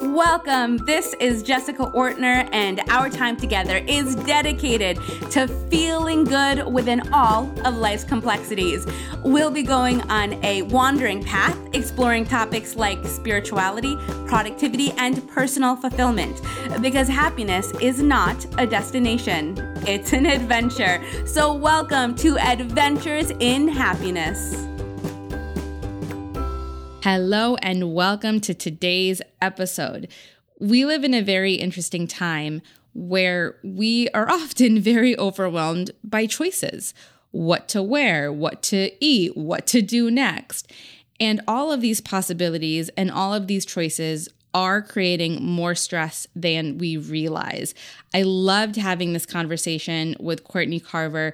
Welcome. 0.00 0.78
This 0.78 1.12
is 1.20 1.42
Jessica 1.42 1.84
Ortner, 1.84 2.48
and 2.52 2.80
our 2.88 3.10
time 3.10 3.36
together 3.36 3.84
is 3.86 4.14
dedicated 4.14 4.96
to 5.30 5.46
feeling 5.70 6.24
good 6.24 6.66
within 6.72 7.12
all 7.12 7.52
of 7.66 7.76
life's 7.76 8.04
complexities. 8.04 8.86
We'll 9.22 9.50
be 9.50 9.62
going 9.62 10.00
on 10.10 10.42
a 10.42 10.62
wandering 10.62 11.22
path, 11.22 11.58
exploring 11.74 12.24
topics 12.24 12.76
like 12.76 13.04
spirituality, 13.04 13.94
productivity, 14.26 14.92
and 14.92 15.28
personal 15.28 15.76
fulfillment. 15.76 16.40
Because 16.80 17.06
happiness 17.06 17.70
is 17.82 18.00
not 18.00 18.46
a 18.58 18.66
destination, 18.66 19.54
it's 19.86 20.14
an 20.14 20.24
adventure. 20.24 21.04
So, 21.26 21.52
welcome 21.52 22.14
to 22.16 22.38
Adventures 22.38 23.32
in 23.38 23.68
Happiness. 23.68 24.69
Hello, 27.02 27.56
and 27.62 27.94
welcome 27.94 28.40
to 28.42 28.52
today's 28.52 29.22
episode. 29.40 30.06
We 30.58 30.84
live 30.84 31.02
in 31.02 31.14
a 31.14 31.22
very 31.22 31.54
interesting 31.54 32.06
time 32.06 32.60
where 32.92 33.56
we 33.64 34.10
are 34.10 34.28
often 34.30 34.80
very 34.80 35.18
overwhelmed 35.18 35.92
by 36.04 36.26
choices 36.26 36.92
what 37.30 37.68
to 37.68 37.82
wear, 37.82 38.30
what 38.30 38.62
to 38.64 38.90
eat, 39.02 39.34
what 39.34 39.66
to 39.68 39.80
do 39.80 40.10
next. 40.10 40.70
And 41.18 41.40
all 41.48 41.72
of 41.72 41.80
these 41.80 42.02
possibilities 42.02 42.90
and 42.98 43.10
all 43.10 43.32
of 43.32 43.46
these 43.46 43.64
choices 43.64 44.28
are 44.52 44.82
creating 44.82 45.42
more 45.42 45.74
stress 45.74 46.26
than 46.36 46.76
we 46.76 46.98
realize. 46.98 47.72
I 48.12 48.22
loved 48.22 48.76
having 48.76 49.14
this 49.14 49.24
conversation 49.24 50.16
with 50.20 50.44
Courtney 50.44 50.80
Carver. 50.80 51.32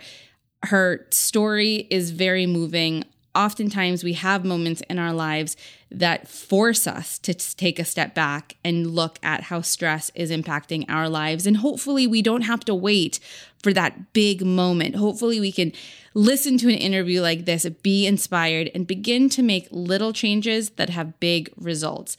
Her 0.62 1.08
story 1.10 1.88
is 1.90 2.12
very 2.12 2.46
moving 2.46 3.02
oftentimes 3.36 4.02
we 4.02 4.14
have 4.14 4.44
moments 4.44 4.82
in 4.88 4.98
our 4.98 5.12
lives 5.12 5.56
that 5.90 6.26
force 6.26 6.86
us 6.86 7.18
to 7.18 7.34
take 7.34 7.78
a 7.78 7.84
step 7.84 8.14
back 8.14 8.56
and 8.64 8.90
look 8.92 9.18
at 9.22 9.42
how 9.42 9.60
stress 9.60 10.10
is 10.14 10.30
impacting 10.30 10.84
our 10.88 11.08
lives. 11.08 11.46
And 11.46 11.58
hopefully, 11.58 12.06
we 12.06 12.22
don't 12.22 12.42
have 12.42 12.64
to 12.64 12.74
wait 12.74 13.20
for 13.62 13.72
that 13.72 14.12
big 14.12 14.44
moment. 14.44 14.96
Hopefully, 14.96 15.38
we 15.38 15.52
can 15.52 15.72
listen 16.14 16.58
to 16.58 16.68
an 16.68 16.78
interview 16.78 17.20
like 17.20 17.44
this, 17.44 17.68
be 17.82 18.06
inspired, 18.06 18.70
and 18.74 18.86
begin 18.86 19.28
to 19.30 19.42
make 19.42 19.68
little 19.70 20.12
changes 20.12 20.70
that 20.70 20.90
have 20.90 21.20
big 21.20 21.52
results. 21.56 22.16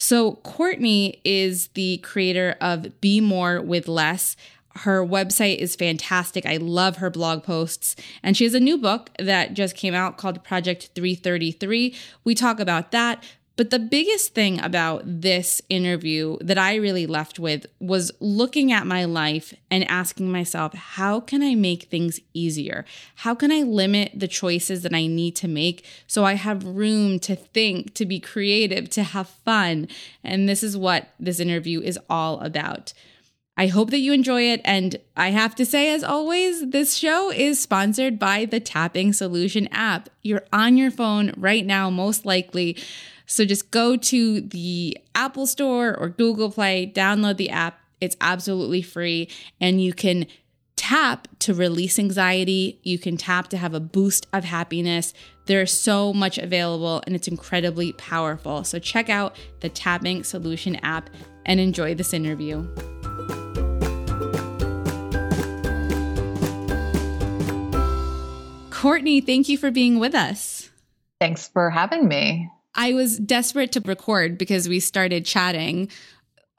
So, 0.00 0.36
Courtney 0.36 1.20
is 1.24 1.68
the 1.68 1.98
creator 1.98 2.56
of 2.60 3.00
Be 3.00 3.20
More 3.20 3.60
with 3.60 3.88
Less. 3.88 4.36
Her 4.82 5.04
website 5.04 5.58
is 5.58 5.76
fantastic. 5.76 6.46
I 6.46 6.56
love 6.56 6.96
her 6.96 7.10
blog 7.10 7.42
posts. 7.42 7.96
And 8.22 8.36
she 8.36 8.44
has 8.44 8.54
a 8.54 8.60
new 8.60 8.78
book 8.78 9.10
that 9.18 9.54
just 9.54 9.76
came 9.76 9.94
out 9.94 10.16
called 10.16 10.44
Project 10.44 10.90
333. 10.94 11.94
We 12.24 12.34
talk 12.34 12.60
about 12.60 12.92
that. 12.92 13.24
But 13.58 13.70
the 13.70 13.80
biggest 13.80 14.34
thing 14.34 14.60
about 14.60 15.02
this 15.04 15.60
interview 15.68 16.38
that 16.40 16.58
I 16.58 16.76
really 16.76 17.08
left 17.08 17.40
with 17.40 17.66
was 17.80 18.12
looking 18.20 18.70
at 18.70 18.86
my 18.86 19.04
life 19.04 19.52
and 19.68 19.82
asking 19.90 20.30
myself, 20.30 20.74
how 20.74 21.18
can 21.18 21.42
I 21.42 21.56
make 21.56 21.82
things 21.82 22.20
easier? 22.32 22.84
How 23.16 23.34
can 23.34 23.50
I 23.50 23.62
limit 23.62 24.12
the 24.14 24.28
choices 24.28 24.82
that 24.82 24.94
I 24.94 25.08
need 25.08 25.34
to 25.36 25.48
make 25.48 25.84
so 26.06 26.24
I 26.24 26.34
have 26.34 26.64
room 26.64 27.18
to 27.18 27.34
think, 27.34 27.94
to 27.94 28.06
be 28.06 28.20
creative, 28.20 28.90
to 28.90 29.02
have 29.02 29.28
fun? 29.28 29.88
And 30.22 30.48
this 30.48 30.62
is 30.62 30.76
what 30.76 31.08
this 31.18 31.40
interview 31.40 31.80
is 31.80 31.98
all 32.08 32.38
about. 32.38 32.92
I 33.58 33.66
hope 33.66 33.90
that 33.90 33.98
you 33.98 34.12
enjoy 34.12 34.42
it. 34.42 34.60
And 34.64 34.96
I 35.16 35.30
have 35.30 35.56
to 35.56 35.66
say, 35.66 35.92
as 35.92 36.04
always, 36.04 36.70
this 36.70 36.94
show 36.94 37.32
is 37.32 37.60
sponsored 37.60 38.16
by 38.16 38.44
the 38.44 38.60
Tapping 38.60 39.12
Solution 39.12 39.66
app. 39.72 40.08
You're 40.22 40.44
on 40.52 40.76
your 40.76 40.92
phone 40.92 41.34
right 41.36 41.66
now, 41.66 41.90
most 41.90 42.24
likely. 42.24 42.76
So 43.26 43.44
just 43.44 43.72
go 43.72 43.96
to 43.96 44.40
the 44.40 44.96
Apple 45.14 45.48
Store 45.48 45.94
or 45.98 46.08
Google 46.08 46.52
Play, 46.52 46.90
download 46.94 47.36
the 47.36 47.50
app. 47.50 47.80
It's 48.00 48.16
absolutely 48.20 48.80
free, 48.80 49.28
and 49.60 49.82
you 49.82 49.92
can 49.92 50.26
tap 50.76 51.26
to 51.40 51.52
release 51.52 51.98
anxiety. 51.98 52.78
You 52.84 53.00
can 53.00 53.16
tap 53.16 53.48
to 53.48 53.56
have 53.56 53.74
a 53.74 53.80
boost 53.80 54.28
of 54.32 54.44
happiness. 54.44 55.12
There's 55.46 55.72
so 55.72 56.12
much 56.12 56.38
available 56.38 57.02
and 57.04 57.16
it's 57.16 57.26
incredibly 57.26 57.92
powerful. 57.94 58.62
So 58.62 58.78
check 58.78 59.10
out 59.10 59.36
the 59.60 59.68
Tapping 59.68 60.22
Solution 60.22 60.76
app 60.76 61.10
and 61.44 61.58
enjoy 61.58 61.96
this 61.96 62.14
interview. 62.14 62.68
Courtney, 68.78 69.20
thank 69.20 69.48
you 69.48 69.58
for 69.58 69.72
being 69.72 69.98
with 69.98 70.14
us. 70.14 70.70
Thanks 71.20 71.48
for 71.48 71.68
having 71.68 72.06
me. 72.06 72.48
I 72.76 72.92
was 72.92 73.18
desperate 73.18 73.72
to 73.72 73.80
record 73.80 74.38
because 74.38 74.68
we 74.68 74.78
started 74.78 75.24
chatting 75.24 75.90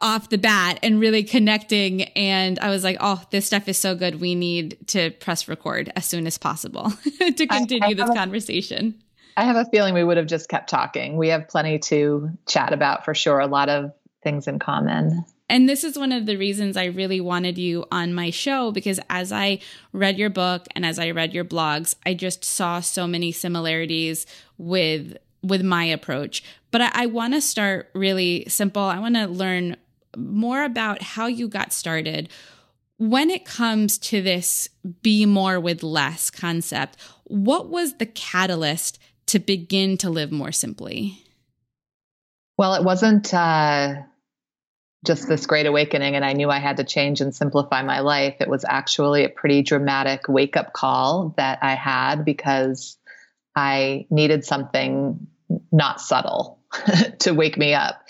off 0.02 0.28
the 0.28 0.38
bat 0.38 0.80
and 0.84 1.00
really 1.00 1.24
connecting. 1.24 2.03
And 2.18 2.59
I 2.59 2.72
was 2.72 2.84
like, 2.84 2.97
oh, 3.00 3.24
this 3.31 3.46
stuff 3.46 3.69
is 3.69 3.78
so 3.78 3.96
good. 3.96 4.19
We 4.19 4.35
need 4.35 4.78
to 4.88 5.12
press 5.12 5.47
record 5.47 5.94
as 5.96 6.03
soon 6.03 6.28
as 6.28 6.38
possible 6.38 6.91
to 7.19 7.47
continue 7.47 7.84
I, 7.84 7.91
I 7.91 7.94
this 7.94 8.09
conversation. 8.09 8.96
A, 9.38 9.41
I 9.41 9.44
have 9.46 9.56
a 9.56 9.63
feeling 9.69 9.94
we 9.94 10.03
would 10.03 10.18
have 10.18 10.28
just 10.28 10.50
kept 10.50 10.69
talking. 10.69 11.16
We 11.16 11.30
have 11.30 11.47
plenty 11.47 11.80
to 11.80 12.31
chat 12.46 12.74
about 12.74 13.06
for 13.06 13.13
sure, 13.13 13.40
a 13.40 13.47
lot 13.47 13.69
of 13.69 13.94
things 14.25 14.46
in 14.50 14.59
common. 14.59 15.24
And 15.50 15.68
this 15.68 15.84
is 15.84 15.98
one 15.98 16.12
of 16.12 16.28
the 16.28 16.38
reasons 16.38 16.78
I 16.78 16.86
really 16.86 17.20
wanted 17.20 17.58
you 17.58 17.86
on 17.92 18.14
my 18.14 18.30
show 18.30 18.72
because 18.72 19.00
as 19.10 19.32
I 19.32 19.60
read 19.92 20.18
your 20.18 20.30
book 20.30 20.68
and 20.76 20.86
as 20.86 21.00
I 21.00 21.10
read 21.10 21.34
your 21.34 21.44
blogs, 21.44 21.96
I 22.06 22.14
just 22.14 22.46
saw 22.46 22.80
so 22.80 23.08
many 23.08 23.32
similarities 23.32 24.28
with 24.58 25.18
with 25.42 25.64
my 25.64 25.86
approach. 25.86 26.44
But 26.70 26.82
I, 26.82 26.92
I 26.94 27.06
want 27.08 27.34
to 27.34 27.42
start 27.42 27.90
really 27.94 28.46
simple. 28.48 28.84
I 28.84 29.00
want 29.00 29.16
to 29.16 29.26
learn 29.26 29.78
more 30.18 30.64
about 30.64 31.02
how 31.02 31.28
you 31.28 31.48
got 31.48 31.74
started. 31.74 32.30
When 32.98 33.30
it 33.30 33.46
comes 33.46 33.98
to 34.00 34.22
this 34.22 34.68
be 35.02 35.26
more 35.26 35.60
with 35.60 35.81
less 35.81 36.30
concept, 36.30 36.98
what 37.24 37.70
was 37.70 37.96
the 37.96 38.06
catalyst 38.06 39.00
to 39.28 39.40
begin 39.40 39.98
to 39.98 40.10
live 40.10 40.31
more 40.31 40.52
simply? 40.52 41.24
Well, 42.58 42.74
it 42.76 42.84
wasn't 42.84 43.34
uh, 43.34 44.04
just 45.06 45.28
this 45.28 45.46
great 45.46 45.66
awakening 45.66 46.16
and 46.16 46.26
I 46.26 46.34
knew 46.34 46.50
I 46.50 46.60
had 46.60 46.78
to 46.78 46.84
change 46.84 47.22
and 47.22 47.34
simplify 47.34 47.84
my 47.84 48.02
life. 48.02 48.36
It 48.40 48.50
was 48.50 48.66
actually 48.68 49.24
a 49.24 49.30
pretty 49.30 49.62
dramatic 49.62 50.28
wake 50.28 50.58
up 50.58 50.74
call 50.74 51.34
that 51.38 51.60
I 51.62 51.76
had 51.76 52.26
because 52.26 52.98
I 53.56 54.08
needed 54.10 54.44
something 54.44 55.28
not 55.72 56.02
subtle 56.02 56.60
to 57.20 57.32
wake 57.32 57.58
me 57.58 57.74
up. 57.74 58.04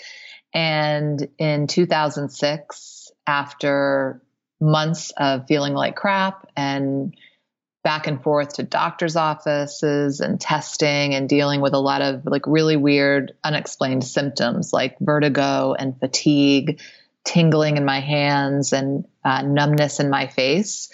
And 0.52 1.28
in 1.38 1.68
2006, 1.68 3.12
after 3.26 4.22
months 4.60 5.12
of 5.16 5.46
feeling 5.46 5.74
like 5.74 5.96
crap 5.96 6.48
and 6.56 7.14
back 7.82 8.06
and 8.06 8.22
forth 8.22 8.54
to 8.54 8.62
doctor's 8.62 9.16
offices 9.16 10.20
and 10.20 10.40
testing 10.40 11.14
and 11.14 11.28
dealing 11.28 11.60
with 11.60 11.72
a 11.72 11.78
lot 11.78 12.02
of 12.02 12.26
like 12.26 12.46
really 12.46 12.76
weird 12.76 13.32
unexplained 13.42 14.04
symptoms 14.04 14.72
like 14.72 14.96
vertigo 15.00 15.72
and 15.72 15.98
fatigue 15.98 16.80
tingling 17.24 17.76
in 17.76 17.84
my 17.84 18.00
hands 18.00 18.72
and 18.72 19.06
uh, 19.24 19.42
numbness 19.42 20.00
in 20.00 20.10
my 20.10 20.26
face. 20.26 20.90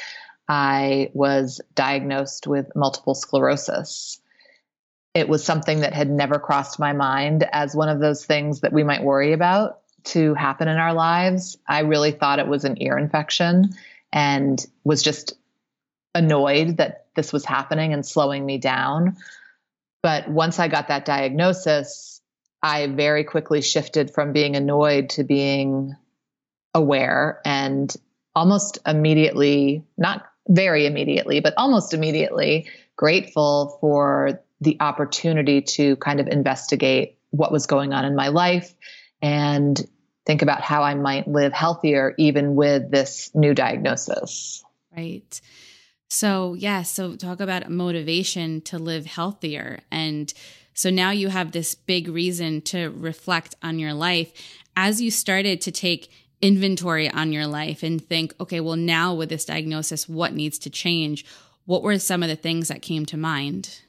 I 0.49 1.11
was 1.13 1.61
diagnosed 1.75 2.47
with 2.47 2.75
multiple 2.77 3.15
sclerosis. 3.15 4.21
It 5.13 5.29
was 5.29 5.43
something 5.43 5.81
that 5.81 5.95
had 5.95 6.11
never 6.11 6.39
crossed 6.39 6.79
my 6.79 6.93
mind 6.93 7.45
as 7.51 7.75
one 7.75 7.89
of 7.89 8.01
those 8.01 8.25
things 8.25 8.61
that 8.61 8.73
we 8.73 8.85
might 8.85 9.03
worry 9.03 9.33
about 9.33 9.81
to 10.05 10.35
happen 10.35 10.69
in 10.69 10.77
our 10.77 10.95
lives. 10.95 11.57
I 11.67 11.81
really 11.81 12.13
thought 12.13 12.39
it 12.39 12.47
was 12.47 12.65
an 12.65 12.81
ear 12.81 12.97
infection 12.97 13.71
and 14.13 14.65
was 14.85 15.03
just 15.03 15.35
annoyed 16.17 16.79
that 16.79 17.07
this 17.15 17.33
was 17.33 17.45
happening 17.45 17.93
and 17.93 18.05
slowing 18.05 18.45
me 18.45 18.59
down. 18.59 19.17
But 20.03 20.29
once 20.29 20.59
I 20.59 20.69
got 20.69 20.89
that 20.89 21.05
diagnosis, 21.05 22.21
I 22.63 22.87
very 22.87 23.25
quickly 23.25 23.61
shifted 23.61 24.11
from 24.11 24.33
being 24.33 24.57
annoyed 24.57 25.11
to 25.11 25.25
being 25.25 25.95
aware 26.75 27.41
and 27.45 27.95
almost 28.35 28.79
immediately, 28.87 29.85
not 29.97 30.27
very 30.49 30.87
immediately, 30.87 31.41
but 31.41 31.55
almost 31.57 31.95
immediately 31.95 32.69
grateful 32.97 33.79
for 33.81 34.41
the 34.61 34.77
opportunity 34.81 35.63
to 35.63 35.97
kind 35.97 36.21
of 36.21 36.29
investigate 36.29 37.19
what 37.31 37.53
was 37.53 37.67
going 37.67 37.93
on 37.93 38.05
in 38.05 38.15
my 38.15 38.29
life 38.29 38.75
and 39.21 39.87
think 40.25 40.43
about 40.43 40.61
how 40.61 40.83
I 40.83 40.95
might 40.95 41.29
live 41.29 41.53
healthier 41.53 42.15
even 42.19 42.55
with 42.55 42.91
this 42.91 43.31
new 43.35 43.55
diagnosis. 43.55 44.65
Right. 44.97 45.41
So, 46.09 46.55
yeah, 46.55 46.83
so 46.83 47.17
talk 47.17 47.41
about 47.41 47.69
motivation 47.71 48.61
to 48.63 48.79
live 48.79 49.07
healthier. 49.07 49.81
And 49.91 50.33
so 50.73 50.91
now 50.91 51.11
you 51.11 51.29
have 51.29 51.53
this 51.53 51.75
big 51.75 52.09
reason 52.09 52.61
to 52.63 52.91
reflect 52.91 53.55
on 53.63 53.79
your 53.79 53.95
life 53.95 54.33
as 54.77 55.01
you 55.01 55.11
started 55.11 55.61
to 55.63 55.73
take 55.73 56.11
inventory 56.41 57.11
on 57.11 57.33
your 57.33 57.47
life 57.47 57.83
and 57.83 58.07
think, 58.07 58.35
okay, 58.39 58.61
well, 58.61 58.77
now 58.77 59.15
with 59.15 59.31
this 59.31 59.45
diagnosis, 59.45 60.09
what 60.09 60.35
needs 60.35 60.59
to 60.61 60.71
change? 60.71 61.25
What 61.65 61.83
were 61.83 61.99
some 61.99 62.23
of 62.23 62.29
the 62.29 62.37
things 62.37 62.69
that 62.69 62.83
came 62.83 63.07
to 63.07 63.17
mind? 63.17 63.81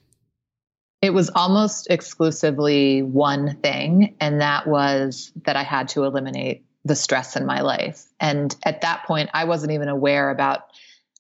It 1.02 1.12
was 1.12 1.30
almost 1.30 1.88
exclusively 1.92 3.04
one 3.04 3.58
thing, 3.58 4.16
and 4.20 4.42
that 4.42 4.66
was 4.66 5.32
that 5.46 5.56
I 5.56 5.62
had 5.62 5.90
to 5.90 6.06
eliminate 6.06 6.66
the 6.86 6.96
stress 6.96 7.36
in 7.36 7.46
my 7.46 7.62
life. 7.62 8.06
And 8.20 8.56
at 8.64 8.82
that 8.82 9.04
point, 9.06 9.30
I 9.34 9.44
wasn't 9.44 9.74
even 9.74 9.90
aware 9.90 10.32
about 10.32 10.62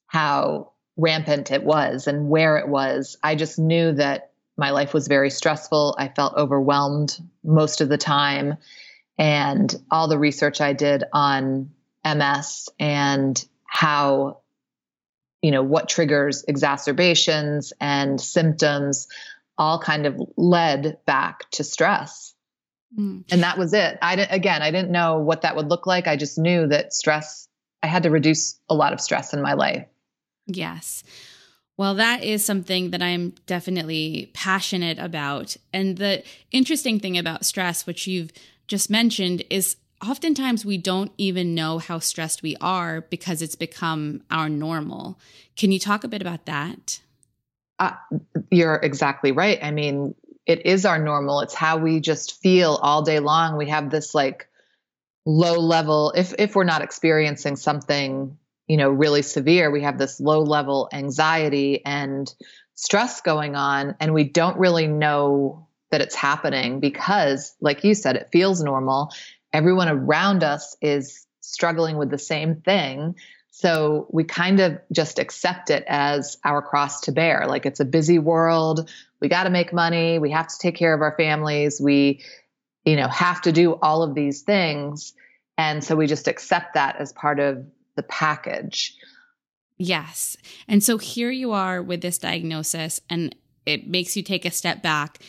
how 0.07 0.71
rampant 0.97 1.51
it 1.51 1.63
was 1.63 2.07
and 2.07 2.27
where 2.29 2.57
it 2.57 2.67
was. 2.67 3.17
I 3.23 3.35
just 3.35 3.59
knew 3.59 3.93
that 3.93 4.31
my 4.57 4.71
life 4.71 4.93
was 4.93 5.07
very 5.07 5.29
stressful. 5.29 5.95
I 5.97 6.09
felt 6.09 6.35
overwhelmed 6.35 7.17
most 7.43 7.79
of 7.79 7.89
the 7.89 7.97
time. 7.97 8.57
And 9.19 9.73
all 9.89 10.07
the 10.07 10.19
research 10.19 10.59
I 10.61 10.73
did 10.73 11.03
on 11.13 11.71
MS 12.03 12.69
and 12.79 13.43
how, 13.65 14.41
you 15.41 15.51
know, 15.51 15.63
what 15.63 15.89
triggers 15.89 16.43
exacerbations 16.47 17.73
and 17.79 18.19
symptoms 18.19 19.07
all 19.57 19.79
kind 19.79 20.05
of 20.05 20.19
led 20.35 20.99
back 21.05 21.49
to 21.51 21.63
stress. 21.63 22.33
Mm. 22.97 23.23
And 23.31 23.43
that 23.43 23.57
was 23.57 23.73
it. 23.73 23.97
I 24.01 24.15
didn't, 24.15 24.31
again, 24.31 24.61
I 24.61 24.71
didn't 24.71 24.91
know 24.91 25.19
what 25.19 25.41
that 25.41 25.55
would 25.55 25.69
look 25.69 25.87
like. 25.87 26.07
I 26.07 26.15
just 26.15 26.37
knew 26.37 26.67
that 26.67 26.93
stress, 26.93 27.47
I 27.81 27.87
had 27.87 28.03
to 28.03 28.11
reduce 28.11 28.59
a 28.69 28.75
lot 28.75 28.93
of 28.93 29.01
stress 29.01 29.33
in 29.33 29.41
my 29.41 29.53
life. 29.53 29.87
Yes. 30.47 31.03
Well, 31.77 31.93
that 31.95 32.23
is 32.23 32.43
something 32.43 32.89
that 32.89 33.03
I'm 33.03 33.35
definitely 33.45 34.31
passionate 34.33 34.97
about. 34.97 35.55
And 35.71 35.97
the 35.97 36.23
interesting 36.51 36.99
thing 36.99 37.17
about 37.17 37.45
stress, 37.45 37.85
which 37.85 38.07
you've 38.07 38.31
just 38.67 38.89
mentioned, 38.89 39.43
is 39.51 39.75
oftentimes 40.03 40.65
we 40.65 40.77
don't 40.77 41.11
even 41.17 41.53
know 41.53 41.77
how 41.77 41.99
stressed 41.99 42.41
we 42.41 42.55
are 42.61 43.01
because 43.01 43.41
it's 43.43 43.55
become 43.55 44.23
our 44.31 44.49
normal. 44.49 45.19
Can 45.55 45.71
you 45.71 45.79
talk 45.79 46.03
a 46.03 46.07
bit 46.07 46.21
about 46.21 46.45
that? 46.45 46.99
Uh, 47.77 47.91
you're 48.49 48.75
exactly 48.75 49.31
right. 49.31 49.59
I 49.61 49.69
mean, 49.69 50.15
it 50.47 50.65
is 50.65 50.85
our 50.85 50.97
normal. 50.97 51.41
It's 51.41 51.53
how 51.53 51.77
we 51.77 51.99
just 51.99 52.41
feel 52.41 52.79
all 52.81 53.03
day 53.03 53.19
long. 53.19 53.55
We 53.55 53.69
have 53.69 53.91
this 53.91 54.15
like 54.15 54.47
low 55.25 55.59
level 55.59 56.13
if 56.15 56.33
if 56.39 56.55
we're 56.55 56.63
not 56.63 56.81
experiencing 56.81 57.55
something, 57.55 58.37
you 58.67 58.77
know, 58.77 58.89
really 58.89 59.21
severe, 59.21 59.71
we 59.71 59.81
have 59.81 59.97
this 59.97 60.19
low 60.19 60.41
level 60.41 60.89
anxiety 60.93 61.83
and 61.85 62.33
stress 62.75 63.21
going 63.21 63.55
on 63.55 63.95
and 63.99 64.13
we 64.13 64.23
don't 64.23 64.57
really 64.59 64.87
know 64.87 65.67
that 65.89 66.01
it's 66.01 66.15
happening 66.15 66.79
because 66.79 67.55
like 67.61 67.83
you 67.83 67.93
said 67.93 68.15
it 68.15 68.29
feels 68.31 68.61
normal. 68.61 69.11
Everyone 69.53 69.87
around 69.87 70.43
us 70.43 70.75
is 70.81 71.25
struggling 71.39 71.97
with 71.97 72.09
the 72.09 72.17
same 72.17 72.57
thing. 72.57 73.15
So 73.51 74.07
we 74.11 74.25
kind 74.25 74.59
of 74.59 74.79
just 74.91 75.17
accept 75.17 75.71
it 75.71 75.83
as 75.87 76.37
our 76.43 76.61
cross 76.61 77.01
to 77.01 77.11
bear. 77.11 77.45
Like 77.47 77.65
it's 77.65 77.79
a 77.79 77.85
busy 77.85 78.19
world. 78.19 78.89
We 79.19 79.29
got 79.29 79.45
to 79.45 79.49
make 79.49 79.73
money. 79.73 80.19
We 80.19 80.31
have 80.31 80.47
to 80.47 80.57
take 80.59 80.75
care 80.75 80.93
of 80.93 81.01
our 81.01 81.15
families. 81.17 81.81
We, 81.81 82.21
you 82.85 82.97
know, 82.97 83.07
have 83.07 83.41
to 83.43 83.51
do 83.51 83.73
all 83.73 84.03
of 84.03 84.13
these 84.13 84.41
things. 84.41 85.13
And 85.57 85.83
so 85.83 85.95
we 85.95 86.05
just 86.05 86.27
accept 86.27 86.75
that 86.75 86.97
as 86.97 87.13
part 87.13 87.39
of 87.39 87.65
the 87.97 88.03
package. 88.03 88.95
Yes. 89.77 90.37
And 90.67 90.81
so 90.81 90.97
here 90.97 91.29
you 91.29 91.51
are 91.51 91.83
with 91.83 92.01
this 92.01 92.17
diagnosis, 92.17 93.01
and 93.09 93.35
it 93.65 93.87
makes 93.87 94.15
you 94.15 94.23
take 94.23 94.45
a 94.45 94.51
step 94.51 94.81
back 94.81 95.19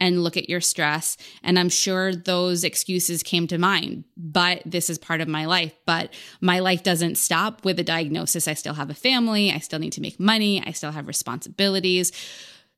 and 0.00 0.22
look 0.22 0.36
at 0.36 0.48
your 0.48 0.60
stress. 0.60 1.16
And 1.42 1.58
I'm 1.58 1.68
sure 1.68 2.14
those 2.14 2.62
excuses 2.62 3.24
came 3.24 3.48
to 3.48 3.58
mind, 3.58 4.04
but 4.16 4.62
this 4.64 4.88
is 4.88 4.96
part 4.96 5.20
of 5.20 5.26
my 5.26 5.46
life. 5.46 5.74
But 5.86 6.14
my 6.40 6.60
life 6.60 6.84
doesn't 6.84 7.16
stop 7.16 7.64
with 7.64 7.80
a 7.80 7.84
diagnosis. 7.84 8.46
I 8.46 8.54
still 8.54 8.74
have 8.74 8.90
a 8.90 8.94
family. 8.94 9.50
I 9.50 9.58
still 9.58 9.80
need 9.80 9.94
to 9.94 10.00
make 10.00 10.20
money. 10.20 10.62
I 10.64 10.70
still 10.70 10.92
have 10.92 11.08
responsibilities. 11.08 12.12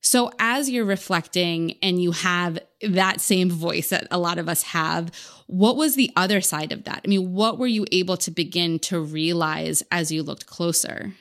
So 0.00 0.30
as 0.38 0.70
you're 0.70 0.86
reflecting 0.86 1.76
and 1.82 2.02
you 2.02 2.12
have 2.12 2.58
that 2.88 3.20
same 3.20 3.50
voice 3.50 3.90
that 3.90 4.08
a 4.10 4.18
lot 4.18 4.38
of 4.38 4.48
us 4.48 4.62
have, 4.62 5.12
what 5.50 5.76
was 5.76 5.96
the 5.96 6.12
other 6.14 6.40
side 6.40 6.70
of 6.70 6.84
that? 6.84 7.00
I 7.04 7.08
mean, 7.08 7.32
what 7.32 7.58
were 7.58 7.66
you 7.66 7.84
able 7.90 8.16
to 8.18 8.30
begin 8.30 8.78
to 8.80 9.00
realize 9.00 9.82
as 9.90 10.12
you 10.12 10.22
looked 10.22 10.46
closer? 10.46 11.12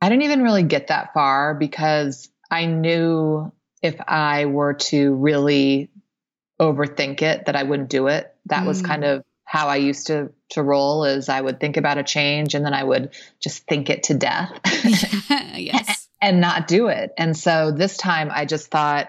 I 0.00 0.08
didn't 0.08 0.24
even 0.24 0.42
really 0.42 0.62
get 0.62 0.88
that 0.88 1.12
far 1.12 1.54
because 1.54 2.30
I 2.50 2.64
knew 2.64 3.52
if 3.82 3.96
I 4.08 4.46
were 4.46 4.74
to 4.74 5.14
really 5.14 5.90
overthink 6.58 7.20
it, 7.20 7.46
that 7.46 7.54
I 7.54 7.64
wouldn't 7.64 7.90
do 7.90 8.06
it. 8.06 8.34
That 8.46 8.62
mm. 8.62 8.66
was 8.66 8.80
kind 8.80 9.04
of 9.04 9.22
how 9.44 9.68
I 9.68 9.76
used 9.76 10.06
to 10.06 10.32
to 10.50 10.62
roll 10.62 11.04
is 11.04 11.28
I 11.28 11.40
would 11.40 11.60
think 11.60 11.76
about 11.76 11.98
a 11.98 12.02
change 12.02 12.54
and 12.54 12.64
then 12.64 12.72
I 12.72 12.82
would 12.82 13.10
just 13.40 13.66
think 13.66 13.90
it 13.90 14.04
to 14.04 14.14
death. 14.14 14.58
yes. 15.54 16.08
and 16.22 16.40
not 16.40 16.66
do 16.66 16.88
it. 16.88 17.12
And 17.18 17.36
so 17.36 17.72
this 17.72 17.96
time 17.98 18.30
I 18.32 18.46
just 18.46 18.70
thought, 18.70 19.08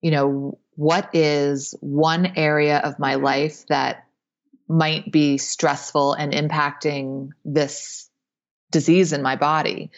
you 0.00 0.12
know, 0.12 0.58
what 0.76 1.10
is 1.14 1.74
one 1.80 2.32
area 2.36 2.78
of 2.78 2.98
my 2.98 3.14
life 3.16 3.66
that 3.68 4.06
might 4.68 5.10
be 5.10 5.38
stressful 5.38 6.14
and 6.14 6.32
impacting 6.32 7.30
this 7.44 8.08
disease 8.70 9.12
in 9.12 9.22
my 9.22 9.36
body? 9.36 9.90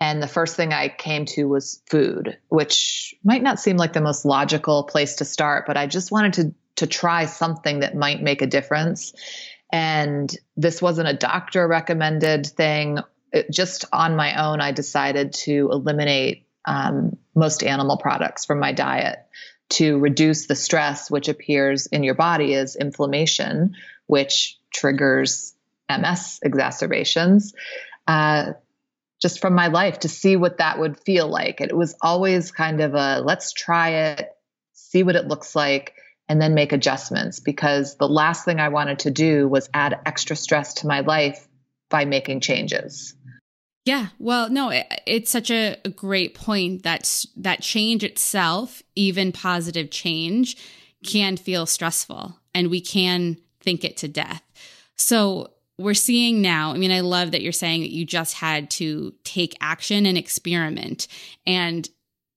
And 0.00 0.22
the 0.22 0.28
first 0.28 0.56
thing 0.56 0.72
I 0.72 0.88
came 0.88 1.26
to 1.26 1.44
was 1.44 1.80
food, 1.88 2.36
which 2.48 3.14
might 3.22 3.42
not 3.42 3.60
seem 3.60 3.76
like 3.76 3.92
the 3.92 4.00
most 4.00 4.24
logical 4.24 4.84
place 4.84 5.16
to 5.16 5.24
start, 5.24 5.64
but 5.66 5.76
I 5.76 5.86
just 5.86 6.10
wanted 6.10 6.32
to 6.34 6.54
to 6.76 6.86
try 6.86 7.26
something 7.26 7.80
that 7.80 7.94
might 7.94 8.22
make 8.22 8.42
a 8.42 8.46
difference. 8.46 9.12
And 9.70 10.34
this 10.56 10.80
wasn't 10.80 11.08
a 11.08 11.14
doctor 11.14 11.68
recommended 11.68 12.46
thing. 12.46 12.98
It, 13.30 13.50
just 13.50 13.84
on 13.92 14.16
my 14.16 14.42
own, 14.42 14.60
I 14.60 14.72
decided 14.72 15.34
to 15.44 15.68
eliminate 15.70 16.46
um, 16.64 17.18
most 17.34 17.62
animal 17.62 17.98
products 17.98 18.44
from 18.44 18.58
my 18.58 18.72
diet 18.72 19.18
to 19.72 19.98
reduce 19.98 20.46
the 20.46 20.54
stress 20.54 21.10
which 21.10 21.28
appears 21.28 21.86
in 21.86 22.02
your 22.04 22.14
body 22.14 22.54
as 22.54 22.76
inflammation, 22.76 23.74
which 24.06 24.58
triggers 24.72 25.54
MS 25.88 26.40
exacerbations. 26.42 27.54
Uh, 28.06 28.52
just 29.20 29.40
from 29.40 29.54
my 29.54 29.68
life 29.68 30.00
to 30.00 30.08
see 30.08 30.36
what 30.36 30.58
that 30.58 30.80
would 30.80 30.98
feel 30.98 31.28
like. 31.28 31.60
It 31.60 31.74
was 31.76 31.94
always 32.02 32.50
kind 32.50 32.80
of 32.80 32.94
a 32.94 33.20
let's 33.20 33.52
try 33.52 33.90
it, 33.90 34.28
see 34.72 35.04
what 35.04 35.14
it 35.14 35.28
looks 35.28 35.54
like, 35.54 35.94
and 36.28 36.42
then 36.42 36.54
make 36.54 36.72
adjustments 36.72 37.38
because 37.38 37.96
the 37.96 38.08
last 38.08 38.44
thing 38.44 38.58
I 38.58 38.70
wanted 38.70 39.00
to 39.00 39.10
do 39.10 39.48
was 39.48 39.70
add 39.72 40.00
extra 40.04 40.34
stress 40.34 40.74
to 40.74 40.88
my 40.88 41.00
life 41.00 41.46
by 41.88 42.04
making 42.04 42.40
changes. 42.40 43.14
Yeah, 43.84 44.08
well, 44.18 44.48
no, 44.48 44.70
it, 44.70 44.86
it's 45.06 45.30
such 45.30 45.50
a, 45.50 45.76
a 45.84 45.88
great 45.88 46.34
point 46.34 46.84
that 46.84 47.24
that 47.36 47.62
change 47.62 48.04
itself, 48.04 48.82
even 48.94 49.32
positive 49.32 49.90
change, 49.90 50.56
can 51.04 51.36
feel 51.36 51.66
stressful 51.66 52.38
and 52.54 52.70
we 52.70 52.80
can 52.80 53.38
think 53.60 53.84
it 53.84 53.96
to 53.98 54.08
death. 54.08 54.42
So, 54.96 55.52
we're 55.78 55.94
seeing 55.94 56.42
now, 56.42 56.72
I 56.72 56.76
mean, 56.76 56.92
I 56.92 57.00
love 57.00 57.32
that 57.32 57.42
you're 57.42 57.50
saying 57.50 57.80
that 57.80 57.90
you 57.90 58.04
just 58.04 58.34
had 58.34 58.70
to 58.72 59.14
take 59.24 59.56
action 59.60 60.06
and 60.06 60.16
experiment. 60.16 61.08
And 61.46 61.88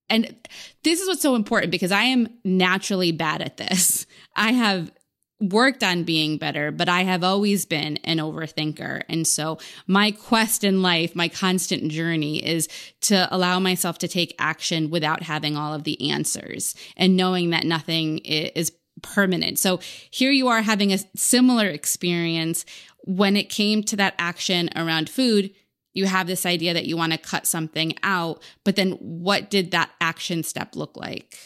and 0.09 0.35
this 0.83 1.01
is 1.01 1.07
what's 1.07 1.21
so 1.21 1.35
important 1.35 1.71
because 1.71 1.91
I 1.91 2.03
am 2.03 2.27
naturally 2.43 3.11
bad 3.11 3.41
at 3.41 3.57
this. 3.57 4.05
I 4.35 4.51
have 4.51 4.91
worked 5.39 5.83
on 5.83 6.03
being 6.03 6.37
better, 6.37 6.71
but 6.71 6.87
I 6.87 7.03
have 7.03 7.23
always 7.23 7.65
been 7.65 7.97
an 7.97 8.17
overthinker. 8.17 9.01
And 9.09 9.27
so 9.27 9.57
my 9.85 10.11
quest 10.11 10.63
in 10.63 10.81
life, 10.81 11.15
my 11.15 11.27
constant 11.27 11.91
journey 11.91 12.45
is 12.45 12.69
to 13.01 13.27
allow 13.35 13.59
myself 13.59 13.97
to 13.99 14.07
take 14.07 14.35
action 14.39 14.89
without 14.89 15.23
having 15.23 15.57
all 15.57 15.73
of 15.73 15.83
the 15.83 16.11
answers 16.11 16.73
and 16.95 17.17
knowing 17.17 17.49
that 17.49 17.65
nothing 17.65 18.19
is 18.19 18.71
permanent. 19.01 19.59
So 19.59 19.79
here 20.09 20.31
you 20.31 20.47
are 20.47 20.61
having 20.61 20.93
a 20.93 20.99
similar 21.15 21.67
experience 21.67 22.65
when 23.03 23.35
it 23.35 23.49
came 23.49 23.83
to 23.83 23.95
that 23.97 24.15
action 24.17 24.69
around 24.75 25.09
food, 25.09 25.51
you 25.93 26.05
have 26.05 26.27
this 26.27 26.45
idea 26.45 26.73
that 26.73 26.85
you 26.85 26.97
want 26.97 27.11
to 27.11 27.17
cut 27.17 27.45
something 27.45 27.93
out, 28.03 28.41
but 28.63 28.75
then 28.75 28.93
what 28.93 29.49
did 29.49 29.71
that 29.71 29.91
action 30.01 30.43
step 30.43 30.75
look 30.75 30.97
like? 30.97 31.37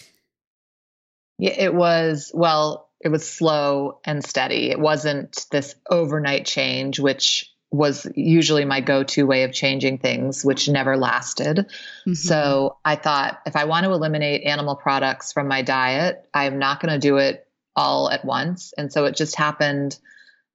Yeah, 1.38 1.53
it 1.58 1.74
was, 1.74 2.31
well, 2.34 2.88
it 3.01 3.10
was 3.10 3.29
slow 3.29 4.00
and 4.06 4.24
steady. 4.24 4.72
It 4.72 4.79
wasn't 4.79 5.46
this 5.51 5.75
overnight 5.89 6.46
change, 6.46 7.00
which 7.00 7.50
was 7.72 8.08
usually 8.15 8.65
my 8.65 8.82
go 8.82 9.03
to 9.03 9.27
way 9.27 9.44
of 9.44 9.53
changing 9.53 10.00
things, 10.00 10.44
which 10.44 10.68
never 10.68 10.98
lasted. 10.98 11.58
Mm-hmm. 11.58 12.13
So 12.13 12.77
I 12.84 12.96
thought 12.96 13.39
if 13.46 13.56
I 13.56 13.65
want 13.65 13.86
to 13.86 13.91
eliminate 13.91 14.44
animal 14.44 14.75
products 14.75 15.32
from 15.32 15.48
my 15.48 15.62
diet, 15.62 16.27
I'm 16.34 16.58
not 16.58 16.82
going 16.82 16.94
to 16.94 17.00
do 17.00 17.18
it 17.18 17.48
all 17.75 18.10
at 18.10 18.25
once. 18.25 18.74
And 18.77 18.91
so 18.91 19.06
it 19.06 19.15
just 19.15 19.36
happened 19.36 19.98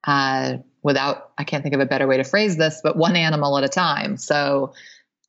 uh, 0.03 0.59
without, 0.83 1.31
I 1.39 1.45
can't 1.45 1.63
think 1.63 1.75
of 1.75 1.81
a 1.81 1.87
better 1.87 2.07
way 2.07 2.17
to 2.17 2.25
phrase 2.25 2.57
this, 2.57 2.81
but 2.83 2.97
one 2.97 3.17
animal 3.17 3.57
at 3.57 3.65
a 3.65 3.69
time. 3.69 4.17
So 4.17 4.75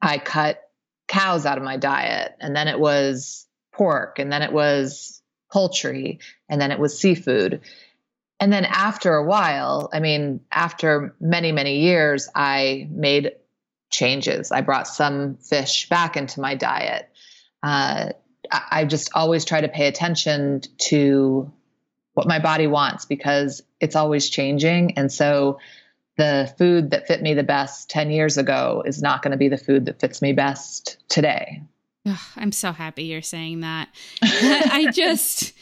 I 0.02 0.18
cut 0.18 0.62
cows 1.08 1.46
out 1.46 1.58
of 1.58 1.64
my 1.64 1.78
diet, 1.78 2.36
and 2.42 2.56
then 2.56 2.68
it 2.68 2.80
was 2.80 3.46
pork, 3.72 4.18
and 4.20 4.32
then 4.32 4.42
it 4.42 4.52
was 4.52 5.15
poultry, 5.56 6.20
and 6.50 6.60
then 6.60 6.74
it 6.74 6.80
was 6.80 7.00
seafood. 7.00 7.62
And 8.42 8.52
then 8.52 8.66
after 8.66 9.16
a 9.16 9.24
while, 9.24 9.90
I 9.94 10.02
mean, 10.02 10.42
after 10.52 11.16
many, 11.22 11.54
many 11.54 11.80
years, 11.80 12.28
I 12.36 12.90
made 12.92 13.32
changes. 13.90 14.52
I 14.52 14.60
brought 14.60 14.86
some 14.86 15.38
fish 15.38 15.88
back 15.88 16.18
into 16.18 16.42
my 16.42 16.56
diet. 16.56 17.10
Uh, 17.64 18.10
I 18.52 18.84
just 18.84 19.12
always 19.16 19.46
try 19.46 19.62
to 19.62 19.70
pay 19.70 19.88
attention 19.88 20.60
to 20.90 21.50
what 22.16 22.28
my 22.28 22.40
body 22.40 22.68
wants 22.68 23.06
because 23.06 23.64
it's 23.80 23.96
always 23.96 24.30
changing. 24.30 24.98
And 24.98 25.10
so 25.10 25.60
the 26.18 26.54
food 26.58 26.92
that 26.92 27.08
fit 27.08 27.22
me 27.22 27.34
the 27.34 27.44
best 27.44 27.90
10 27.90 28.12
years 28.12 28.38
ago 28.38 28.84
is 28.86 29.02
not 29.02 29.22
going 29.22 29.32
to 29.32 29.38
be 29.38 29.48
the 29.48 29.58
food 29.58 29.86
that 29.86 30.02
fits 30.02 30.22
me 30.22 30.34
best 30.34 30.98
today. 31.08 31.62
I'm 32.36 32.52
so 32.52 32.72
happy 32.72 33.04
you're 33.04 33.22
saying 33.22 33.62
that. 33.62 33.90
I 34.22 34.92
just, 34.94 35.54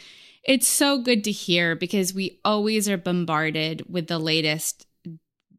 it's 0.44 0.68
so 0.68 1.02
good 1.02 1.24
to 1.26 1.32
hear 1.32 1.76
because 1.76 2.14
we 2.14 2.40
always 2.44 2.90
are 2.90 2.98
bombarded 2.98 3.86
with 3.90 4.08
the 4.08 4.20
latest 4.20 4.86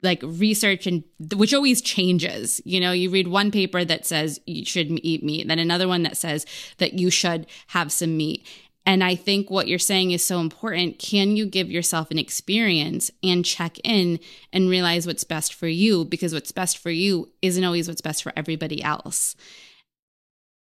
like 0.03 0.21
research 0.23 0.87
and 0.87 1.03
which 1.35 1.55
always 1.55 1.81
changes. 1.81 2.61
You 2.65 2.79
know, 2.79 2.93
you 2.93 3.11
read 3.11 3.27
one 3.27 3.51
paper 3.51 3.85
that 3.85 4.07
says 4.07 4.39
you 4.47 4.65
should 4.67 4.91
eat 5.03 5.25
meat, 5.25 5.49
then 5.49 5.59
another 5.59 5.89
one 5.89 6.03
that 6.03 6.19
says 6.19 6.45
that 6.77 6.95
you 6.95 7.11
should 7.11 7.47
have 7.69 7.91
some 7.91 8.17
meat. 8.17 8.47
And 8.87 9.03
I 9.03 9.15
think 9.15 9.51
what 9.51 9.67
you're 9.67 9.79
saying 9.79 10.11
is 10.11 10.23
so 10.23 10.41
important. 10.41 10.99
Can 10.99 11.37
you 11.37 11.47
give 11.47 11.71
yourself 11.71 12.11
an 12.11 12.19
experience 12.19 13.11
and 13.23 13.43
check 13.43 13.79
in 13.83 14.21
and 14.53 14.69
realize 14.69 15.07
what's 15.07 15.25
best 15.25 15.55
for 15.55 15.67
you? 15.67 16.05
Because 16.05 16.35
what's 16.35 16.53
best 16.53 16.77
for 16.77 16.91
you 16.91 17.31
isn't 17.41 17.65
always 17.65 17.89
what's 17.89 18.03
best 18.03 18.23
for 18.23 18.33
everybody 18.37 18.83
else. 18.83 19.37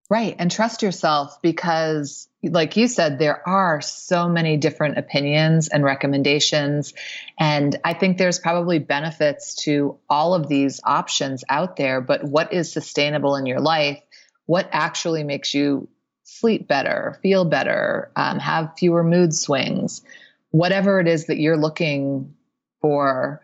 Right. 0.08 0.36
And 0.38 0.52
trust 0.52 0.84
yourself 0.84 1.42
because, 1.42 2.28
like 2.44 2.78
you 2.78 2.88
said, 2.88 3.18
there 3.18 3.48
are 3.48 3.82
so 3.82 4.30
many 4.30 4.56
different 4.56 5.00
opinions 5.00 5.68
and 5.68 5.84
recommendations. 5.84 6.94
And 7.40 7.76
I 7.84 7.94
think 7.94 8.18
there's 8.18 8.38
probably 8.38 8.78
benefits 8.78 9.56
to 9.64 9.98
all 10.08 10.36
of 10.36 10.48
these 10.48 10.80
options 10.84 11.44
out 11.50 11.76
there. 11.76 12.02
But 12.02 12.24
what 12.24 12.54
is 12.54 12.72
sustainable 12.72 13.36
in 13.36 13.48
your 13.48 13.60
life? 13.60 14.00
What 14.46 14.70
actually 14.72 15.24
makes 15.24 15.56
you 15.56 15.88
sleep 16.24 16.68
better, 16.68 17.18
feel 17.24 17.46
better, 17.46 18.12
um, 18.16 18.38
have 18.38 18.74
fewer 18.78 19.04
mood 19.04 19.34
swings, 19.34 20.04
whatever 20.52 21.00
it 21.00 21.08
is 21.08 21.28
that 21.28 21.40
you're 21.40 21.58
looking 21.58 22.36
for, 22.80 23.42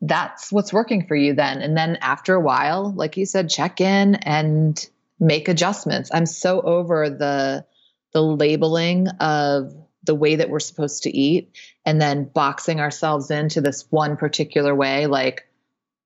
that's 0.00 0.50
what's 0.50 0.72
working 0.72 1.06
for 1.06 1.14
you 1.14 1.34
then. 1.34 1.62
And 1.62 1.76
then 1.76 1.98
after 2.00 2.34
a 2.34 2.40
while, 2.40 2.92
like 2.92 3.16
you 3.16 3.26
said, 3.26 3.48
check 3.48 3.80
in 3.80 4.16
and 4.16 4.88
make 5.20 5.48
adjustments. 5.48 6.10
I'm 6.12 6.26
so 6.26 6.60
over 6.60 7.10
the 7.10 7.66
the 8.12 8.22
labeling 8.22 9.08
of 9.20 9.74
the 10.04 10.14
way 10.14 10.36
that 10.36 10.48
we're 10.48 10.60
supposed 10.60 11.02
to 11.02 11.10
eat 11.10 11.56
and 11.84 12.00
then 12.00 12.24
boxing 12.24 12.80
ourselves 12.80 13.30
into 13.30 13.60
this 13.60 13.86
one 13.90 14.16
particular 14.16 14.74
way 14.74 15.06
like 15.06 15.46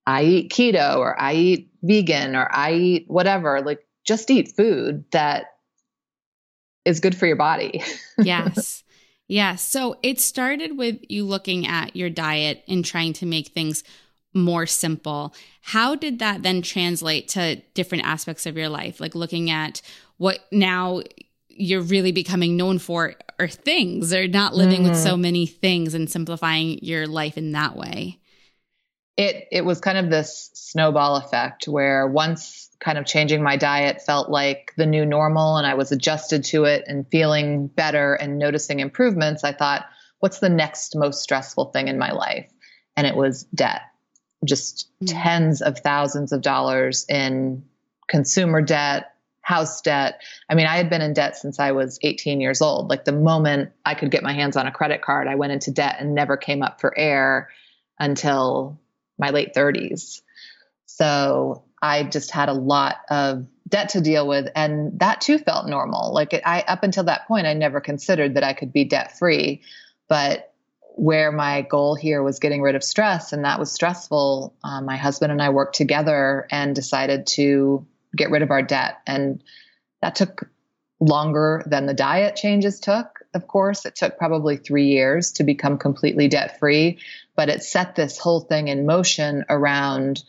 I 0.06 0.24
eat 0.24 0.52
keto 0.52 0.96
or 0.98 1.18
I 1.20 1.34
eat 1.34 1.70
vegan 1.82 2.34
or 2.34 2.48
I 2.50 2.72
eat 2.72 3.04
whatever 3.06 3.60
like 3.60 3.86
just 4.04 4.30
eat 4.30 4.56
food 4.56 5.04
that 5.12 5.46
is 6.84 7.00
good 7.00 7.16
for 7.16 7.26
your 7.26 7.36
body. 7.36 7.82
yes. 8.18 8.82
Yes. 9.28 9.62
So 9.62 9.96
it 10.02 10.18
started 10.20 10.76
with 10.76 10.98
you 11.08 11.24
looking 11.24 11.66
at 11.66 11.94
your 11.94 12.10
diet 12.10 12.64
and 12.66 12.84
trying 12.84 13.12
to 13.14 13.26
make 13.26 13.48
things 13.48 13.84
more 14.34 14.66
simple. 14.66 15.34
How 15.60 15.94
did 15.94 16.18
that 16.18 16.42
then 16.42 16.62
translate 16.62 17.28
to 17.28 17.56
different 17.74 18.04
aspects 18.04 18.46
of 18.46 18.56
your 18.56 18.68
life? 18.68 19.00
Like 19.00 19.14
looking 19.14 19.50
at 19.50 19.82
what 20.16 20.40
now 20.50 21.02
you're 21.48 21.82
really 21.82 22.12
becoming 22.12 22.56
known 22.56 22.78
for 22.78 23.14
or 23.38 23.48
things 23.48 24.12
or 24.12 24.26
not 24.26 24.54
living 24.54 24.82
mm. 24.82 24.88
with 24.88 24.98
so 24.98 25.12
mm-hmm. 25.12 25.22
many 25.22 25.46
things 25.46 25.94
and 25.94 26.10
simplifying 26.10 26.78
your 26.82 27.06
life 27.06 27.36
in 27.36 27.52
that 27.52 27.76
way. 27.76 28.18
It 29.16 29.46
it 29.52 29.64
was 29.64 29.80
kind 29.80 29.98
of 29.98 30.10
this 30.10 30.50
snowball 30.54 31.16
effect 31.16 31.68
where 31.68 32.06
once 32.06 32.70
kind 32.80 32.98
of 32.98 33.06
changing 33.06 33.42
my 33.42 33.56
diet 33.56 34.02
felt 34.02 34.28
like 34.28 34.72
the 34.76 34.86
new 34.86 35.06
normal 35.06 35.56
and 35.56 35.66
I 35.66 35.74
was 35.74 35.92
adjusted 35.92 36.44
to 36.44 36.64
it 36.64 36.84
and 36.86 37.06
feeling 37.08 37.68
better 37.68 38.14
and 38.14 38.38
noticing 38.38 38.80
improvements, 38.80 39.44
I 39.44 39.52
thought, 39.52 39.86
what's 40.18 40.40
the 40.40 40.48
next 40.48 40.96
most 40.96 41.22
stressful 41.22 41.66
thing 41.66 41.88
in 41.88 41.98
my 41.98 42.12
life? 42.12 42.50
And 42.96 43.06
it 43.06 43.14
was 43.14 43.44
debt, 43.54 43.82
just 44.44 44.88
mm-hmm. 45.02 45.16
tens 45.16 45.62
of 45.62 45.78
thousands 45.78 46.32
of 46.32 46.42
dollars 46.42 47.06
in 47.08 47.64
consumer 48.08 48.60
debt, 48.60 49.14
house 49.42 49.80
debt. 49.80 50.20
I 50.48 50.54
mean, 50.54 50.66
I 50.66 50.76
had 50.76 50.90
been 50.90 51.02
in 51.02 51.12
debt 51.12 51.36
since 51.36 51.58
I 51.58 51.72
was 51.72 51.98
18 52.02 52.40
years 52.40 52.62
old. 52.62 52.88
Like 52.88 53.04
the 53.04 53.12
moment 53.12 53.70
I 53.84 53.94
could 53.94 54.10
get 54.10 54.22
my 54.22 54.32
hands 54.32 54.56
on 54.56 54.66
a 54.66 54.72
credit 54.72 55.02
card, 55.02 55.28
I 55.28 55.34
went 55.34 55.52
into 55.52 55.70
debt 55.70 55.96
and 55.98 56.14
never 56.14 56.36
came 56.36 56.62
up 56.62 56.80
for 56.80 56.96
air 56.96 57.50
until 57.98 58.78
my 59.18 59.30
late 59.30 59.54
30s. 59.54 60.22
So 60.86 61.64
I 61.80 62.04
just 62.04 62.30
had 62.30 62.48
a 62.48 62.54
lot 62.54 62.98
of 63.10 63.46
debt 63.68 63.90
to 63.90 64.00
deal 64.00 64.28
with. 64.28 64.48
And 64.54 64.98
that 65.00 65.20
too 65.20 65.38
felt 65.38 65.66
normal. 65.66 66.12
Like 66.12 66.32
it, 66.34 66.42
I, 66.44 66.62
up 66.68 66.82
until 66.82 67.04
that 67.04 67.26
point, 67.26 67.46
I 67.46 67.54
never 67.54 67.80
considered 67.80 68.34
that 68.34 68.44
I 68.44 68.52
could 68.52 68.72
be 68.72 68.84
debt 68.84 69.18
free. 69.18 69.62
But 70.08 70.51
where 70.94 71.32
my 71.32 71.62
goal 71.62 71.94
here 71.94 72.22
was 72.22 72.38
getting 72.38 72.62
rid 72.62 72.74
of 72.74 72.84
stress, 72.84 73.32
and 73.32 73.44
that 73.44 73.58
was 73.58 73.72
stressful, 73.72 74.54
um, 74.62 74.84
my 74.84 74.96
husband 74.96 75.32
and 75.32 75.40
I 75.40 75.48
worked 75.48 75.76
together 75.76 76.46
and 76.50 76.74
decided 76.74 77.26
to 77.28 77.86
get 78.16 78.30
rid 78.30 78.42
of 78.42 78.50
our 78.50 78.62
debt. 78.62 78.98
And 79.06 79.42
that 80.02 80.14
took 80.14 80.48
longer 81.00 81.62
than 81.66 81.86
the 81.86 81.94
diet 81.94 82.36
changes 82.36 82.78
took. 82.78 83.20
Of 83.34 83.48
course, 83.48 83.86
it 83.86 83.96
took 83.96 84.18
probably 84.18 84.56
three 84.56 84.88
years 84.88 85.32
to 85.32 85.44
become 85.44 85.78
completely 85.78 86.28
debt 86.28 86.58
free, 86.58 86.98
but 87.34 87.48
it 87.48 87.62
set 87.62 87.96
this 87.96 88.18
whole 88.18 88.40
thing 88.40 88.68
in 88.68 88.86
motion 88.86 89.44
around 89.48 90.22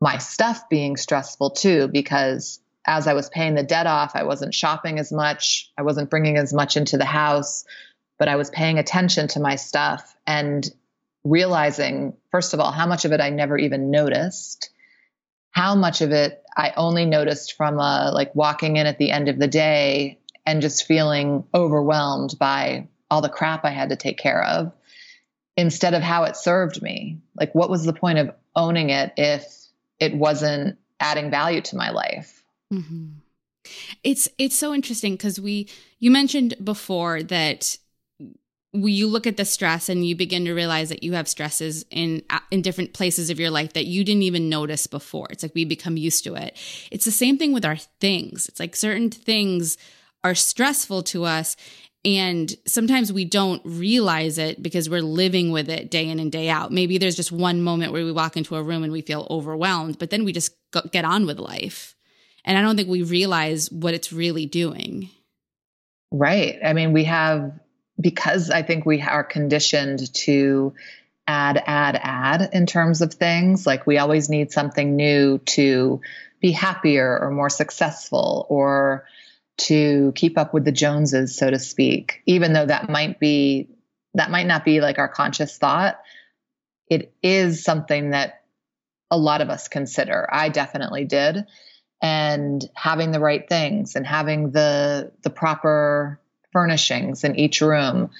my 0.00 0.18
stuff 0.18 0.68
being 0.68 0.96
stressful 0.96 1.50
too, 1.50 1.88
because 1.88 2.60
as 2.86 3.06
I 3.06 3.14
was 3.14 3.28
paying 3.28 3.54
the 3.54 3.62
debt 3.62 3.86
off, 3.86 4.12
I 4.14 4.24
wasn't 4.24 4.54
shopping 4.54 4.98
as 4.98 5.10
much. 5.10 5.70
I 5.76 5.82
wasn't 5.82 6.10
bringing 6.10 6.36
as 6.36 6.52
much 6.52 6.76
into 6.76 6.96
the 6.96 7.04
house, 7.04 7.64
but 8.18 8.28
I 8.28 8.36
was 8.36 8.50
paying 8.50 8.78
attention 8.78 9.28
to 9.28 9.40
my 9.40 9.56
stuff 9.56 10.16
and 10.26 10.68
realizing, 11.24 12.16
first 12.30 12.54
of 12.54 12.60
all, 12.60 12.70
how 12.70 12.86
much 12.86 13.04
of 13.04 13.12
it 13.12 13.20
I 13.20 13.30
never 13.30 13.56
even 13.58 13.90
noticed, 13.90 14.70
how 15.50 15.74
much 15.74 16.00
of 16.00 16.12
it 16.12 16.42
I 16.56 16.72
only 16.76 17.06
noticed 17.06 17.54
from 17.54 17.78
uh, 17.78 18.12
like 18.12 18.34
walking 18.34 18.76
in 18.76 18.86
at 18.86 18.98
the 18.98 19.10
end 19.10 19.28
of 19.28 19.38
the 19.38 19.48
day 19.48 20.18
and 20.46 20.62
just 20.62 20.86
feeling 20.86 21.44
overwhelmed 21.54 22.38
by 22.38 22.88
all 23.10 23.22
the 23.22 23.28
crap 23.28 23.64
I 23.64 23.70
had 23.70 23.88
to 23.90 23.96
take 23.96 24.18
care 24.18 24.42
of 24.44 24.72
instead 25.56 25.94
of 25.94 26.02
how 26.02 26.24
it 26.24 26.36
served 26.36 26.82
me. 26.82 27.20
Like, 27.34 27.54
what 27.54 27.70
was 27.70 27.84
the 27.84 27.92
point 27.92 28.18
of 28.18 28.34
owning 28.56 28.90
it 28.90 29.12
if 29.16 29.46
it 29.98 30.14
wasn't 30.14 30.78
adding 31.00 31.30
value 31.30 31.60
to 31.60 31.76
my 31.76 31.90
life. 31.90 32.44
Mm-hmm. 32.72 33.06
It's 34.02 34.28
it's 34.38 34.56
so 34.56 34.74
interesting 34.74 35.14
because 35.14 35.40
we 35.40 35.68
you 35.98 36.10
mentioned 36.10 36.54
before 36.62 37.22
that 37.22 37.78
you 38.74 39.06
look 39.06 39.26
at 39.26 39.36
the 39.36 39.44
stress 39.44 39.88
and 39.88 40.06
you 40.06 40.16
begin 40.16 40.44
to 40.46 40.52
realize 40.52 40.88
that 40.88 41.02
you 41.02 41.12
have 41.12 41.28
stresses 41.28 41.84
in 41.90 42.22
uh, 42.30 42.40
in 42.50 42.60
different 42.60 42.92
places 42.92 43.30
of 43.30 43.38
your 43.38 43.50
life 43.50 43.72
that 43.74 43.86
you 43.86 44.04
didn't 44.04 44.22
even 44.24 44.48
notice 44.48 44.86
before. 44.86 45.28
It's 45.30 45.42
like 45.42 45.54
we 45.54 45.64
become 45.64 45.96
used 45.96 46.24
to 46.24 46.34
it. 46.34 46.56
It's 46.90 47.04
the 47.04 47.10
same 47.10 47.38
thing 47.38 47.52
with 47.52 47.64
our 47.64 47.76
things. 48.00 48.48
It's 48.48 48.60
like 48.60 48.74
certain 48.76 49.10
things 49.10 49.76
are 50.24 50.34
stressful 50.34 51.02
to 51.04 51.24
us 51.24 51.56
and 52.04 52.54
sometimes 52.66 53.12
we 53.12 53.24
don't 53.24 53.62
realize 53.64 54.36
it 54.36 54.62
because 54.62 54.90
we're 54.90 55.00
living 55.00 55.50
with 55.50 55.70
it 55.70 55.90
day 55.90 56.08
in 56.08 56.18
and 56.18 56.30
day 56.30 56.50
out. 56.50 56.70
Maybe 56.70 56.98
there's 56.98 57.16
just 57.16 57.32
one 57.32 57.62
moment 57.62 57.92
where 57.92 58.04
we 58.04 58.12
walk 58.12 58.36
into 58.36 58.56
a 58.56 58.62
room 58.62 58.82
and 58.82 58.92
we 58.92 59.00
feel 59.00 59.26
overwhelmed, 59.30 59.98
but 59.98 60.10
then 60.10 60.24
we 60.24 60.32
just 60.32 60.54
go, 60.70 60.82
get 60.92 61.06
on 61.06 61.24
with 61.24 61.38
life. 61.38 61.94
And 62.44 62.58
I 62.58 62.62
don't 62.62 62.76
think 62.76 62.90
we 62.90 63.02
realize 63.02 63.70
what 63.70 63.94
it's 63.94 64.12
really 64.12 64.44
doing. 64.44 65.08
Right. 66.12 66.58
I 66.62 66.74
mean, 66.74 66.92
we 66.92 67.04
have, 67.04 67.58
because 68.00 68.50
I 68.50 68.62
think 68.62 68.84
we 68.84 69.00
are 69.00 69.24
conditioned 69.24 70.12
to 70.14 70.74
add, 71.26 71.62
add, 71.64 71.98
add 72.02 72.50
in 72.52 72.66
terms 72.66 73.00
of 73.00 73.14
things. 73.14 73.66
Like 73.66 73.86
we 73.86 73.98
always 73.98 74.28
need 74.28 74.52
something 74.52 74.96
new 74.96 75.38
to 75.38 76.00
be 76.40 76.52
happier 76.52 77.18
or 77.18 77.30
more 77.30 77.50
successful 77.50 78.46
or 78.50 79.06
to 79.56 80.12
keep 80.14 80.36
up 80.36 80.52
with 80.52 80.64
the 80.64 80.72
Joneses, 80.72 81.36
so 81.36 81.48
to 81.48 81.58
speak, 81.58 82.22
even 82.26 82.52
though 82.52 82.66
that 82.66 82.90
might 82.90 83.20
be 83.20 83.68
that 84.14 84.30
might 84.30 84.46
not 84.46 84.64
be 84.64 84.80
like 84.80 84.98
our 84.98 85.08
conscious 85.08 85.58
thought. 85.58 86.00
It 86.88 87.12
is 87.22 87.64
something 87.64 88.10
that 88.10 88.42
a 89.10 89.18
lot 89.18 89.40
of 89.40 89.50
us 89.50 89.68
consider. 89.68 90.28
I 90.30 90.48
definitely 90.48 91.04
did. 91.04 91.46
And 92.02 92.64
having 92.74 93.10
the 93.10 93.20
right 93.20 93.48
things 93.48 93.96
and 93.96 94.06
having 94.06 94.50
the 94.50 95.12
the 95.22 95.30
proper 95.30 96.20
furnishings 96.54 97.24
in 97.24 97.36
each 97.36 97.60
room, 97.60 98.10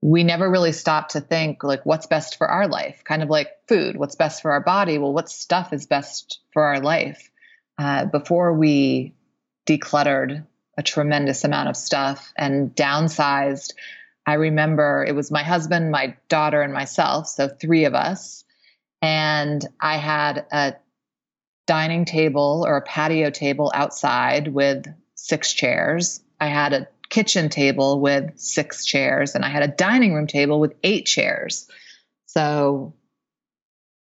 we 0.00 0.24
never 0.24 0.50
really 0.50 0.72
stop 0.72 1.10
to 1.10 1.20
think 1.20 1.62
like 1.62 1.84
what's 1.84 2.06
best 2.06 2.38
for 2.38 2.48
our 2.48 2.66
life, 2.66 3.02
kind 3.04 3.22
of 3.22 3.28
like 3.28 3.50
food, 3.68 3.98
what's 3.98 4.16
best 4.16 4.40
for 4.40 4.52
our 4.52 4.62
body. 4.62 4.96
Well, 4.96 5.12
what 5.12 5.28
stuff 5.28 5.74
is 5.74 5.86
best 5.86 6.40
for 6.54 6.62
our 6.62 6.80
life? 6.80 7.30
Uh, 7.76 8.06
before 8.06 8.54
we 8.54 9.12
decluttered 9.66 10.46
a 10.76 10.82
tremendous 10.82 11.44
amount 11.44 11.68
of 11.68 11.76
stuff 11.76 12.32
and 12.36 12.74
downsized. 12.74 13.74
I 14.26 14.34
remember 14.34 15.04
it 15.06 15.14
was 15.14 15.30
my 15.30 15.42
husband, 15.42 15.90
my 15.90 16.16
daughter, 16.28 16.62
and 16.62 16.72
myself, 16.72 17.28
so 17.28 17.48
three 17.48 17.84
of 17.84 17.94
us. 17.94 18.44
And 19.02 19.66
I 19.80 19.96
had 19.96 20.46
a 20.52 20.74
dining 21.66 22.04
table 22.04 22.64
or 22.66 22.76
a 22.76 22.82
patio 22.82 23.30
table 23.30 23.72
outside 23.74 24.48
with 24.48 24.86
six 25.14 25.52
chairs. 25.52 26.22
I 26.40 26.48
had 26.48 26.72
a 26.72 26.88
kitchen 27.08 27.48
table 27.48 28.00
with 28.00 28.38
six 28.38 28.84
chairs, 28.84 29.34
and 29.34 29.44
I 29.44 29.48
had 29.48 29.62
a 29.62 29.68
dining 29.68 30.14
room 30.14 30.26
table 30.26 30.60
with 30.60 30.74
eight 30.82 31.06
chairs. 31.06 31.68
So 32.26 32.94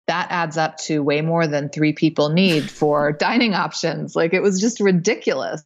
that 0.06 0.28
adds 0.30 0.56
up 0.56 0.76
to 0.76 1.02
way 1.02 1.20
more 1.20 1.46
than 1.46 1.68
three 1.68 1.92
people 1.92 2.30
need 2.30 2.70
for 2.70 3.12
dining 3.12 3.54
options. 3.54 4.16
Like 4.16 4.34
it 4.34 4.42
was 4.42 4.60
just 4.60 4.80
ridiculous 4.80 5.62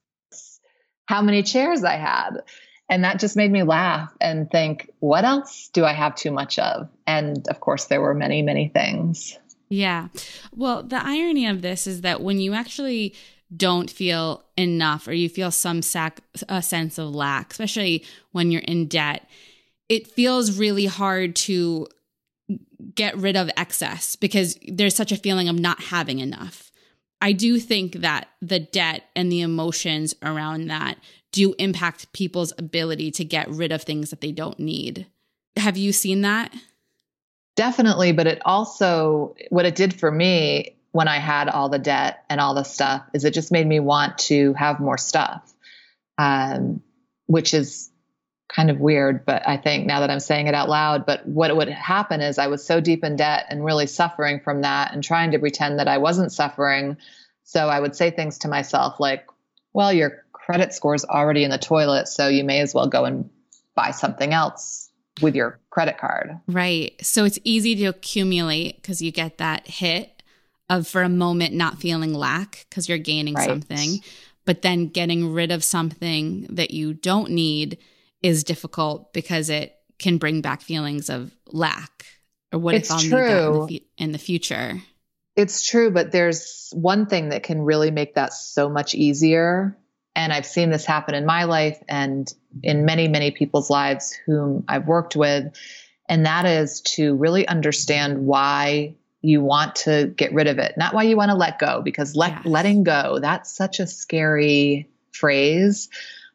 how 1.06 1.22
many 1.22 1.42
chairs 1.42 1.84
I 1.84 1.96
had. 1.96 2.42
And 2.88 3.04
that 3.04 3.18
just 3.18 3.36
made 3.36 3.50
me 3.50 3.62
laugh 3.62 4.14
and 4.20 4.50
think, 4.50 4.90
what 5.00 5.24
else 5.24 5.70
do 5.72 5.84
I 5.84 5.92
have 5.92 6.14
too 6.14 6.30
much 6.30 6.58
of? 6.58 6.88
And 7.06 7.46
of 7.48 7.60
course, 7.60 7.86
there 7.86 8.00
were 8.00 8.14
many, 8.14 8.42
many 8.42 8.68
things. 8.68 9.38
Yeah. 9.70 10.08
Well, 10.54 10.82
the 10.82 11.02
irony 11.02 11.46
of 11.46 11.62
this 11.62 11.86
is 11.86 12.02
that 12.02 12.20
when 12.20 12.38
you 12.38 12.52
actually 12.52 13.14
don't 13.56 13.90
feel 13.90 14.44
enough 14.56 15.06
or 15.06 15.12
you 15.12 15.28
feel 15.28 15.50
some 15.50 15.82
sac- 15.82 16.20
a 16.48 16.62
sense 16.62 16.98
of 16.98 17.14
lack, 17.14 17.52
especially 17.52 18.04
when 18.32 18.50
you're 18.50 18.62
in 18.62 18.86
debt, 18.86 19.28
it 19.88 20.06
feels 20.06 20.58
really 20.58 20.86
hard 20.86 21.36
to 21.36 21.86
get 22.94 23.16
rid 23.16 23.36
of 23.36 23.50
excess 23.56 24.16
because 24.16 24.58
there's 24.68 24.94
such 24.94 25.12
a 25.12 25.16
feeling 25.16 25.48
of 25.48 25.58
not 25.58 25.80
having 25.80 26.20
enough. 26.20 26.70
I 27.20 27.32
do 27.32 27.58
think 27.58 27.96
that 27.96 28.28
the 28.42 28.60
debt 28.60 29.04
and 29.16 29.30
the 29.30 29.40
emotions 29.40 30.14
around 30.22 30.66
that 30.68 30.98
do 31.32 31.54
impact 31.58 32.12
people's 32.12 32.52
ability 32.58 33.10
to 33.12 33.24
get 33.24 33.48
rid 33.48 33.72
of 33.72 33.82
things 33.82 34.10
that 34.10 34.20
they 34.20 34.32
don't 34.32 34.58
need. 34.58 35.06
Have 35.56 35.76
you 35.76 35.92
seen 35.92 36.20
that? 36.20 36.54
Definitely, 37.56 38.12
but 38.12 38.26
it 38.26 38.42
also, 38.44 39.34
what 39.50 39.64
it 39.64 39.74
did 39.74 39.98
for 39.98 40.10
me 40.10 40.76
when 40.94 41.08
I 41.08 41.18
had 41.18 41.48
all 41.48 41.68
the 41.68 41.80
debt 41.80 42.22
and 42.30 42.40
all 42.40 42.54
the 42.54 42.62
stuff 42.62 43.02
is 43.12 43.24
it 43.24 43.34
just 43.34 43.50
made 43.50 43.66
me 43.66 43.80
want 43.80 44.16
to 44.18 44.52
have 44.52 44.78
more 44.78 44.96
stuff, 44.96 45.52
um, 46.18 46.82
which 47.26 47.52
is 47.52 47.90
kind 48.48 48.70
of 48.70 48.78
weird, 48.78 49.26
but 49.26 49.42
I 49.44 49.56
think 49.56 49.86
now 49.86 50.00
that 50.00 50.10
I'm 50.10 50.20
saying 50.20 50.46
it 50.46 50.54
out 50.54 50.68
loud, 50.68 51.04
but 51.04 51.26
what 51.26 51.54
would 51.56 51.68
happen 51.68 52.20
is 52.20 52.38
I 52.38 52.46
was 52.46 52.64
so 52.64 52.80
deep 52.80 53.02
in 53.02 53.16
debt 53.16 53.46
and 53.50 53.64
really 53.64 53.88
suffering 53.88 54.38
from 54.38 54.62
that 54.62 54.94
and 54.94 55.02
trying 55.02 55.32
to 55.32 55.40
pretend 55.40 55.80
that 55.80 55.88
I 55.88 55.98
wasn't 55.98 56.30
suffering. 56.30 56.96
So 57.42 57.68
I 57.68 57.80
would 57.80 57.96
say 57.96 58.12
things 58.12 58.38
to 58.38 58.48
myself 58.48 59.00
like, 59.00 59.26
well, 59.72 59.92
your 59.92 60.24
credit 60.30 60.74
score 60.74 60.94
is 60.94 61.04
already 61.04 61.42
in 61.42 61.50
the 61.50 61.58
toilet, 61.58 62.06
so 62.06 62.28
you 62.28 62.44
may 62.44 62.60
as 62.60 62.72
well 62.72 62.86
go 62.86 63.04
and 63.04 63.30
buy 63.74 63.90
something 63.90 64.32
else 64.32 64.92
with 65.20 65.34
your 65.34 65.58
credit 65.70 65.98
card. 65.98 66.38
Right. 66.46 66.94
So 67.02 67.24
it's 67.24 67.40
easy 67.42 67.74
to 67.74 67.86
accumulate 67.86 68.76
because 68.76 69.02
you 69.02 69.10
get 69.10 69.38
that 69.38 69.66
hit 69.66 70.13
of 70.68 70.86
for 70.86 71.02
a 71.02 71.08
moment 71.08 71.54
not 71.54 71.78
feeling 71.78 72.14
lack 72.14 72.66
because 72.68 72.88
you're 72.88 72.98
gaining 72.98 73.34
right. 73.34 73.48
something, 73.48 74.00
but 74.44 74.62
then 74.62 74.88
getting 74.88 75.32
rid 75.32 75.50
of 75.50 75.62
something 75.62 76.46
that 76.50 76.70
you 76.70 76.94
don't 76.94 77.30
need 77.30 77.78
is 78.22 78.44
difficult 78.44 79.12
because 79.12 79.50
it 79.50 79.76
can 79.98 80.18
bring 80.18 80.40
back 80.40 80.62
feelings 80.62 81.10
of 81.10 81.34
lack 81.46 82.06
or 82.52 82.58
what 82.58 82.74
it's 82.74 82.88
if 82.88 82.94
I'll 82.94 83.00
true. 83.00 83.10
need 83.10 83.20
that 83.20 83.52
in 83.52 83.66
the, 83.66 83.86
in 83.98 84.12
the 84.12 84.18
future. 84.18 84.80
It's 85.36 85.66
true, 85.66 85.90
but 85.90 86.12
there's 86.12 86.70
one 86.72 87.06
thing 87.06 87.30
that 87.30 87.42
can 87.42 87.60
really 87.60 87.90
make 87.90 88.14
that 88.14 88.32
so 88.32 88.68
much 88.68 88.94
easier. 88.94 89.76
And 90.16 90.32
I've 90.32 90.46
seen 90.46 90.70
this 90.70 90.84
happen 90.84 91.14
in 91.14 91.26
my 91.26 91.44
life 91.44 91.82
and 91.88 92.32
in 92.62 92.84
many, 92.84 93.08
many 93.08 93.32
people's 93.32 93.68
lives 93.68 94.16
whom 94.26 94.64
I've 94.68 94.86
worked 94.86 95.16
with. 95.16 95.52
And 96.08 96.26
that 96.26 96.46
is 96.46 96.82
to 96.82 97.16
really 97.16 97.48
understand 97.48 98.24
why 98.24 98.94
you 99.24 99.42
want 99.42 99.76
to 99.76 100.12
get 100.16 100.34
rid 100.34 100.46
of 100.46 100.58
it, 100.58 100.74
not 100.76 100.94
why 100.94 101.04
you 101.04 101.16
want 101.16 101.30
to 101.30 101.36
let 101.36 101.58
go, 101.58 101.80
because 101.82 102.14
let, 102.14 102.32
yes. 102.32 102.40
letting 102.44 102.84
go, 102.84 103.18
that's 103.20 103.50
such 103.50 103.80
a 103.80 103.86
scary 103.86 104.88
phrase. 105.12 105.88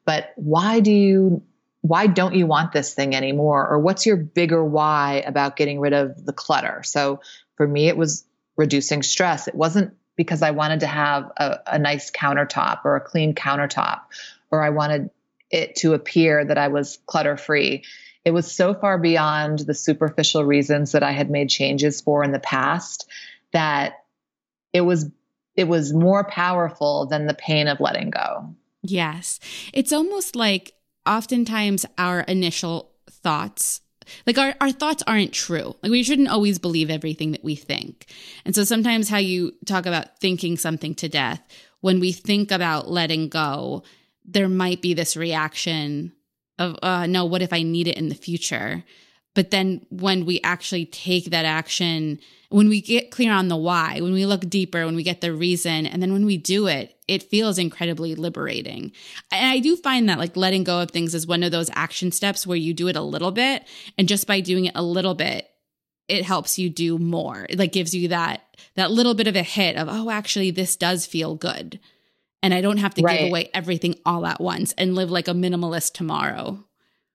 But 0.05 0.33
why 0.35 0.79
do 0.79 0.91
you 0.91 1.43
why 1.81 2.07
don't 2.07 2.35
you 2.35 2.45
want 2.45 2.73
this 2.73 2.93
thing 2.93 3.15
anymore? 3.15 3.65
Or 3.65 3.79
what's 3.79 4.05
your 4.05 4.17
bigger 4.17 4.63
why 4.63 5.23
about 5.25 5.55
getting 5.55 5.79
rid 5.79 5.93
of 5.93 6.25
the 6.25 6.33
clutter? 6.33 6.81
So 6.83 7.21
for 7.55 7.65
me, 7.65 7.87
it 7.87 7.95
was 7.95 8.25
reducing 8.57 9.01
stress. 9.01 9.47
It 9.47 9.55
wasn't 9.55 9.95
because 10.17 10.41
I 10.41 10.51
wanted 10.51 10.81
to 10.81 10.87
have 10.87 11.31
a, 11.37 11.59
a 11.67 11.79
nice 11.79 12.11
countertop 12.11 12.81
or 12.83 12.97
a 12.97 13.01
clean 13.01 13.33
countertop, 13.33 14.01
or 14.51 14.61
I 14.61 14.71
wanted 14.71 15.11
it 15.49 15.77
to 15.77 15.93
appear 15.93 16.43
that 16.43 16.57
I 16.57 16.67
was 16.67 16.99
clutter 17.05 17.37
free. 17.37 17.83
It 18.25 18.31
was 18.31 18.51
so 18.51 18.73
far 18.73 18.97
beyond 18.97 19.59
the 19.59 19.73
superficial 19.73 20.43
reasons 20.43 20.91
that 20.91 21.03
I 21.03 21.11
had 21.11 21.29
made 21.29 21.49
changes 21.49 22.01
for 22.01 22.23
in 22.23 22.31
the 22.31 22.39
past 22.39 23.09
that 23.53 24.03
it 24.73 24.81
was 24.81 25.09
it 25.55 25.67
was 25.67 25.93
more 25.93 26.23
powerful 26.23 27.05
than 27.07 27.27
the 27.27 27.33
pain 27.33 27.67
of 27.67 27.79
letting 27.79 28.11
go. 28.11 28.55
Yes. 28.81 29.39
It's 29.73 29.91
almost 29.91 30.35
like 30.35 30.73
oftentimes 31.05 31.85
our 31.97 32.21
initial 32.21 32.91
thoughts 33.09 33.81
like 34.25 34.37
our, 34.37 34.55
our 34.59 34.71
thoughts 34.71 35.03
aren't 35.05 35.33
true 35.33 35.75
like 35.81 35.91
we 35.91 36.03
shouldn't 36.03 36.29
always 36.29 36.59
believe 36.59 36.89
everything 36.89 37.31
that 37.31 37.43
we 37.43 37.55
think 37.55 38.05
and 38.45 38.55
so 38.55 38.63
sometimes 38.63 39.09
how 39.09 39.17
you 39.17 39.51
talk 39.65 39.85
about 39.85 40.19
thinking 40.19 40.57
something 40.57 40.95
to 40.95 41.09
death 41.09 41.41
when 41.81 41.99
we 41.99 42.11
think 42.11 42.51
about 42.51 42.89
letting 42.89 43.29
go 43.29 43.83
there 44.25 44.49
might 44.49 44.81
be 44.81 44.93
this 44.93 45.15
reaction 45.17 46.11
of 46.59 46.77
uh, 46.83 47.07
no 47.07 47.25
what 47.25 47.41
if 47.41 47.51
i 47.51 47.63
need 47.63 47.87
it 47.87 47.97
in 47.97 48.09
the 48.09 48.15
future 48.15 48.83
but 49.33 49.51
then 49.51 49.85
when 49.89 50.25
we 50.25 50.39
actually 50.43 50.85
take 50.85 51.25
that 51.31 51.45
action 51.45 52.19
when 52.49 52.67
we 52.67 52.81
get 52.81 53.11
clear 53.11 53.31
on 53.31 53.47
the 53.47 53.55
why, 53.55 53.99
when 54.01 54.11
we 54.11 54.25
look 54.25 54.49
deeper, 54.49 54.85
when 54.85 54.95
we 54.95 55.03
get 55.03 55.21
the 55.21 55.33
reason, 55.33 55.85
and 55.85 56.01
then 56.01 56.11
when 56.11 56.25
we 56.25 56.35
do 56.35 56.67
it, 56.67 56.95
it 57.07 57.23
feels 57.23 57.59
incredibly 57.59 58.15
liberating. 58.15 58.91
And 59.31 59.47
I 59.47 59.59
do 59.59 59.75
find 59.75 60.09
that 60.09 60.17
like 60.17 60.35
letting 60.35 60.63
go 60.63 60.81
of 60.81 60.91
things 60.91 61.13
is 61.13 61.27
one 61.27 61.43
of 61.43 61.51
those 61.51 61.69
action 61.73 62.11
steps 62.11 62.47
where 62.47 62.57
you 62.57 62.73
do 62.73 62.87
it 62.87 62.95
a 62.95 63.01
little 63.01 63.31
bit. 63.31 63.67
And 63.97 64.07
just 64.07 64.25
by 64.25 64.41
doing 64.41 64.65
it 64.65 64.73
a 64.75 64.83
little 64.83 65.13
bit, 65.13 65.47
it 66.07 66.25
helps 66.25 66.57
you 66.57 66.71
do 66.71 66.97
more. 66.97 67.45
It 67.49 67.59
like 67.59 67.71
gives 67.71 67.93
you 67.93 68.07
that 68.09 68.41
that 68.75 68.91
little 68.91 69.13
bit 69.13 69.27
of 69.27 69.35
a 69.35 69.43
hit 69.43 69.75
of, 69.75 69.87
oh, 69.89 70.09
actually, 70.09 70.51
this 70.51 70.75
does 70.75 71.05
feel 71.05 71.35
good. 71.35 71.79
And 72.41 72.53
I 72.53 72.61
don't 72.61 72.77
have 72.77 72.93
to 72.95 73.01
right. 73.01 73.19
give 73.19 73.29
away 73.29 73.49
everything 73.53 73.95
all 74.05 74.25
at 74.25 74.39
once 74.39 74.73
and 74.77 74.95
live 74.95 75.11
like 75.11 75.27
a 75.27 75.33
minimalist 75.33 75.93
tomorrow. 75.93 76.63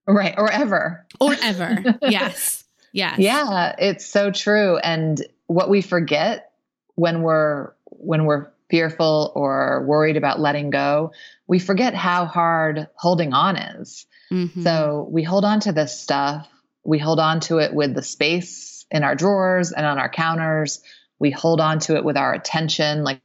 Right. 0.07 0.35
Or 0.37 0.51
ever. 0.51 1.07
Or 1.19 1.35
ever. 1.43 1.83
yes. 2.03 2.65
Yes. 2.93 3.19
Yeah, 3.19 3.75
it's 3.77 4.07
so 4.07 4.31
true. 4.31 4.77
And 4.77 5.21
what 5.47 5.69
we 5.69 5.81
forget 5.81 6.53
when 6.95 7.23
we're 7.23 7.73
when 7.87 8.25
we're 8.25 8.51
fearful 8.71 9.33
or 9.35 9.85
worried 9.87 10.17
about 10.17 10.41
letting 10.41 10.71
go, 10.71 11.13
we 11.47 11.59
forget 11.59 11.95
how 11.95 12.27
hard 12.27 12.89
holding 12.95 13.33
on 13.33 13.57
is. 13.57 14.07
Mm-hmm. 14.31 14.63
So 14.63 15.09
we 15.11 15.23
hold 15.23 15.45
on 15.45 15.61
to 15.61 15.73
this 15.73 15.99
stuff. 15.99 16.49
We 16.85 16.99
hold 16.99 17.19
on 17.19 17.41
to 17.41 17.59
it 17.59 17.75
with 17.75 17.95
the 17.95 18.03
space 18.03 18.87
in 18.91 19.03
our 19.03 19.15
drawers 19.15 19.73
and 19.73 19.85
on 19.85 19.99
our 19.99 20.09
counters. 20.09 20.81
We 21.19 21.31
hold 21.31 21.61
on 21.61 21.81
to 21.81 21.97
it 21.97 22.05
with 22.05 22.17
our 22.17 22.33
attention. 22.33 23.05
Like 23.05 23.21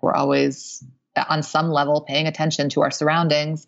we're 0.00 0.14
always 0.14 0.84
on 1.28 1.42
some 1.42 1.70
level 1.70 2.02
paying 2.02 2.26
attention 2.26 2.68
to 2.70 2.82
our 2.82 2.90
surroundings. 2.90 3.66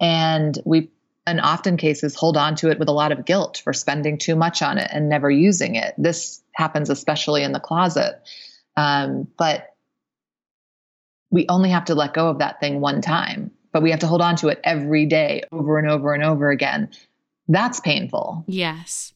And 0.00 0.58
we 0.64 0.90
in 1.26 1.40
often 1.40 1.76
cases 1.76 2.14
hold 2.14 2.36
on 2.36 2.54
to 2.56 2.70
it 2.70 2.78
with 2.78 2.88
a 2.88 2.92
lot 2.92 3.12
of 3.12 3.24
guilt 3.24 3.60
for 3.64 3.72
spending 3.72 4.18
too 4.18 4.36
much 4.36 4.62
on 4.62 4.78
it 4.78 4.90
and 4.92 5.08
never 5.08 5.30
using 5.30 5.74
it. 5.74 5.94
This 5.96 6.42
happens 6.52 6.90
especially 6.90 7.42
in 7.42 7.52
the 7.52 7.60
closet. 7.60 8.20
Um, 8.76 9.28
but 9.38 9.74
we 11.30 11.46
only 11.48 11.70
have 11.70 11.86
to 11.86 11.94
let 11.94 12.14
go 12.14 12.28
of 12.28 12.38
that 12.38 12.60
thing 12.60 12.80
one 12.80 13.00
time, 13.00 13.50
but 13.72 13.82
we 13.82 13.90
have 13.90 14.00
to 14.00 14.06
hold 14.06 14.20
on 14.20 14.36
to 14.36 14.48
it 14.48 14.60
every 14.64 15.06
day 15.06 15.42
over 15.50 15.78
and 15.78 15.90
over 15.90 16.12
and 16.12 16.22
over 16.22 16.50
again. 16.50 16.90
That's 17.48 17.80
painful. 17.80 18.44
Yes. 18.46 19.14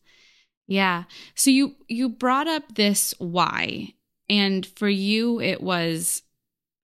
Yeah. 0.67 1.05
So 1.35 1.51
you 1.51 1.77
you 1.89 2.09
brought 2.09 2.49
up 2.49 2.75
this 2.75 3.15
why 3.19 3.95
and 4.29 4.67
for 4.67 4.89
you 4.89 5.41
it 5.41 5.63
was 5.63 6.23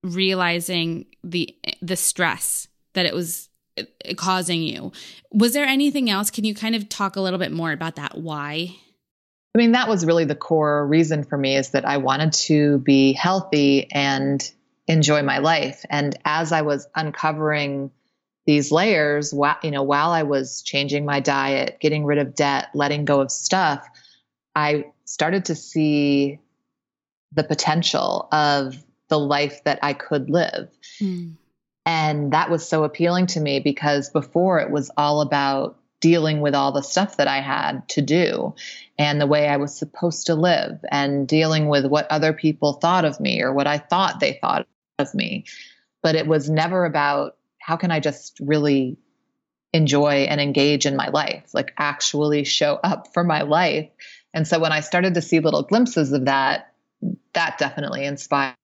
realizing 0.05 1.07
the 1.25 1.57
the 1.83 1.97
stress 1.97 2.69
that 2.93 3.07
it 3.07 3.15
was 3.15 3.49
uh, 3.79 3.83
causing 4.17 4.63
you. 4.63 4.93
Was 5.33 5.55
there 5.55 5.65
anything 5.65 6.11
else? 6.11 6.31
Can 6.31 6.45
you 6.45 6.55
kind 6.55 6.77
of 6.77 6.89
talk 6.89 7.17
a 7.17 7.21
little 7.21 7.39
bit 7.39 7.51
more 7.51 7.73
about 7.73 7.97
that? 7.97 8.17
Why? 8.17 8.77
I 9.55 9.59
mean, 9.59 9.73
that 9.73 9.89
was 9.89 10.05
really 10.05 10.25
the 10.25 10.35
core 10.35 10.87
reason 10.87 11.25
for 11.25 11.39
me 11.39 11.57
is 11.57 11.71
that 11.71 11.85
I 11.85 11.97
wanted 11.99 12.33
to 12.33 12.79
be 12.79 13.13
healthy 13.13 13.91
and 13.91 14.49
enjoy 14.87 15.23
my 15.23 15.39
life. 15.39 15.85
And 15.89 16.17
as 16.25 16.53
I 16.53 16.63
was 16.63 16.87
uncovering 16.95 17.91
these 18.47 18.71
layers, 18.71 19.33
while, 19.33 19.57
you 19.63 19.71
know, 19.71 19.85
while 19.85 20.11
I 20.11 20.25
was 20.25 20.63
changing 20.63 21.07
my 21.07 21.21
diet, 21.21 21.79
getting 21.81 22.05
rid 22.05 22.19
of 22.19 22.35
debt, 22.35 22.69
letting 22.75 23.05
go 23.05 23.21
of 23.21 23.31
stuff, 23.31 23.87
I 24.55 24.87
started 25.05 25.47
to 25.47 25.55
see 25.55 26.41
the 27.33 27.45
potential 27.45 28.29
of 28.31 28.77
the 29.15 29.19
life 29.21 29.63
that 29.63 29.79
I 29.81 29.93
could 29.93 30.29
live. 30.29 30.69
Mm. 31.01 31.37
And 31.87 32.33
that 32.33 32.51
was 32.51 32.69
so 32.69 32.83
appealing 32.83 33.29
to 33.29 33.41
me 33.41 33.61
because 33.61 34.11
before 34.11 34.59
it 34.59 34.73
was 34.73 34.91
all 34.97 35.21
about 35.21 35.79
dealing 36.01 36.41
with 36.41 36.53
all 36.53 36.73
the 36.73 36.83
stuff 36.83 37.19
that 37.19 37.29
I 37.29 37.41
had 37.41 37.89
to 37.91 38.03
do 38.03 38.57
and 38.99 39.21
the 39.21 39.29
way 39.29 39.47
I 39.47 39.59
was 39.59 39.79
supposed 39.79 40.27
to 40.27 40.35
live 40.35 40.85
and 40.91 41.29
dealing 41.29 41.69
with 41.69 41.87
what 41.87 42.11
other 42.11 42.33
people 42.33 42.73
thought 42.73 43.05
of 43.05 43.21
me 43.21 43.41
or 43.41 43.53
what 43.53 43.69
I 43.69 43.79
thought 43.79 44.19
they 44.19 44.37
thought 44.41 44.67
of 44.99 45.15
me. 45.15 45.45
But 46.03 46.17
it 46.17 46.27
was 46.27 46.51
never 46.51 46.85
about 46.85 47.37
how 47.61 47.77
can 47.77 47.93
I 47.93 48.01
just 48.01 48.41
really 48.41 48.97
enjoy 49.73 50.27
and 50.29 50.41
engage 50.41 50.87
in 50.87 50.97
my 50.97 51.11
life, 51.11 51.55
like 51.55 51.73
actually 51.79 52.43
show 52.43 52.81
up 52.83 53.15
for 53.15 53.23
my 53.23 53.43
life. 53.43 53.91
And 54.35 54.49
so 54.49 54.59
when 54.59 54.73
I 54.73 54.81
started 54.81 55.15
to 55.15 55.23
see 55.23 55.39
little 55.39 55.63
glimpses 55.63 56.13
of 56.13 56.25
that, 56.25 56.73
that 57.35 57.59
definitely 57.59 58.05
inspired 58.05 58.57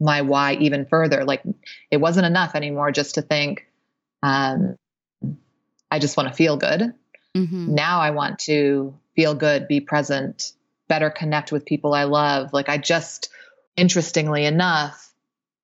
my 0.00 0.22
why 0.22 0.54
even 0.54 0.86
further. 0.86 1.24
Like 1.24 1.42
it 1.90 1.98
wasn't 1.98 2.26
enough 2.26 2.54
anymore 2.54 2.90
just 2.92 3.14
to 3.14 3.22
think, 3.22 3.66
um, 4.22 4.76
I 5.90 5.98
just 5.98 6.16
want 6.16 6.28
to 6.28 6.34
feel 6.34 6.56
good. 6.56 6.94
Mm-hmm. 7.36 7.74
Now 7.74 8.00
I 8.00 8.10
want 8.10 8.40
to 8.40 8.94
feel 9.14 9.34
good, 9.34 9.68
be 9.68 9.80
present, 9.80 10.52
better 10.88 11.10
connect 11.10 11.52
with 11.52 11.64
people 11.64 11.94
I 11.94 12.04
love. 12.04 12.52
Like 12.52 12.68
I 12.68 12.78
just, 12.78 13.30
interestingly 13.76 14.44
enough, 14.44 15.12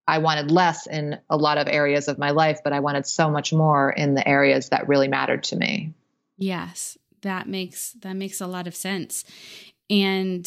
I 0.07 0.18
wanted 0.18 0.51
less 0.51 0.87
in 0.87 1.18
a 1.29 1.37
lot 1.37 1.59
of 1.59 1.68
areas 1.68 2.09
of 2.09 2.18
my 2.18 2.31
life, 2.31 2.61
but 2.64 2.73
I 2.73 2.81
wanted 2.81 3.07
so 3.07 3.31
much 3.31 3.53
more 3.53 3.90
in 3.90 4.14
the 4.14 4.27
areas 4.27 4.71
that 4.71 4.88
really 4.88 5.09
mattered 5.09 5.44
to 5.44 5.57
me. 5.57 5.92
Yes, 6.38 6.97
that 7.23 7.49
makes 7.49 7.92
that 8.01 8.16
makes 8.16 8.40
a 8.40 8.47
lot 8.47 8.66
of 8.66 8.75
sense. 8.75 9.25
And 9.90 10.47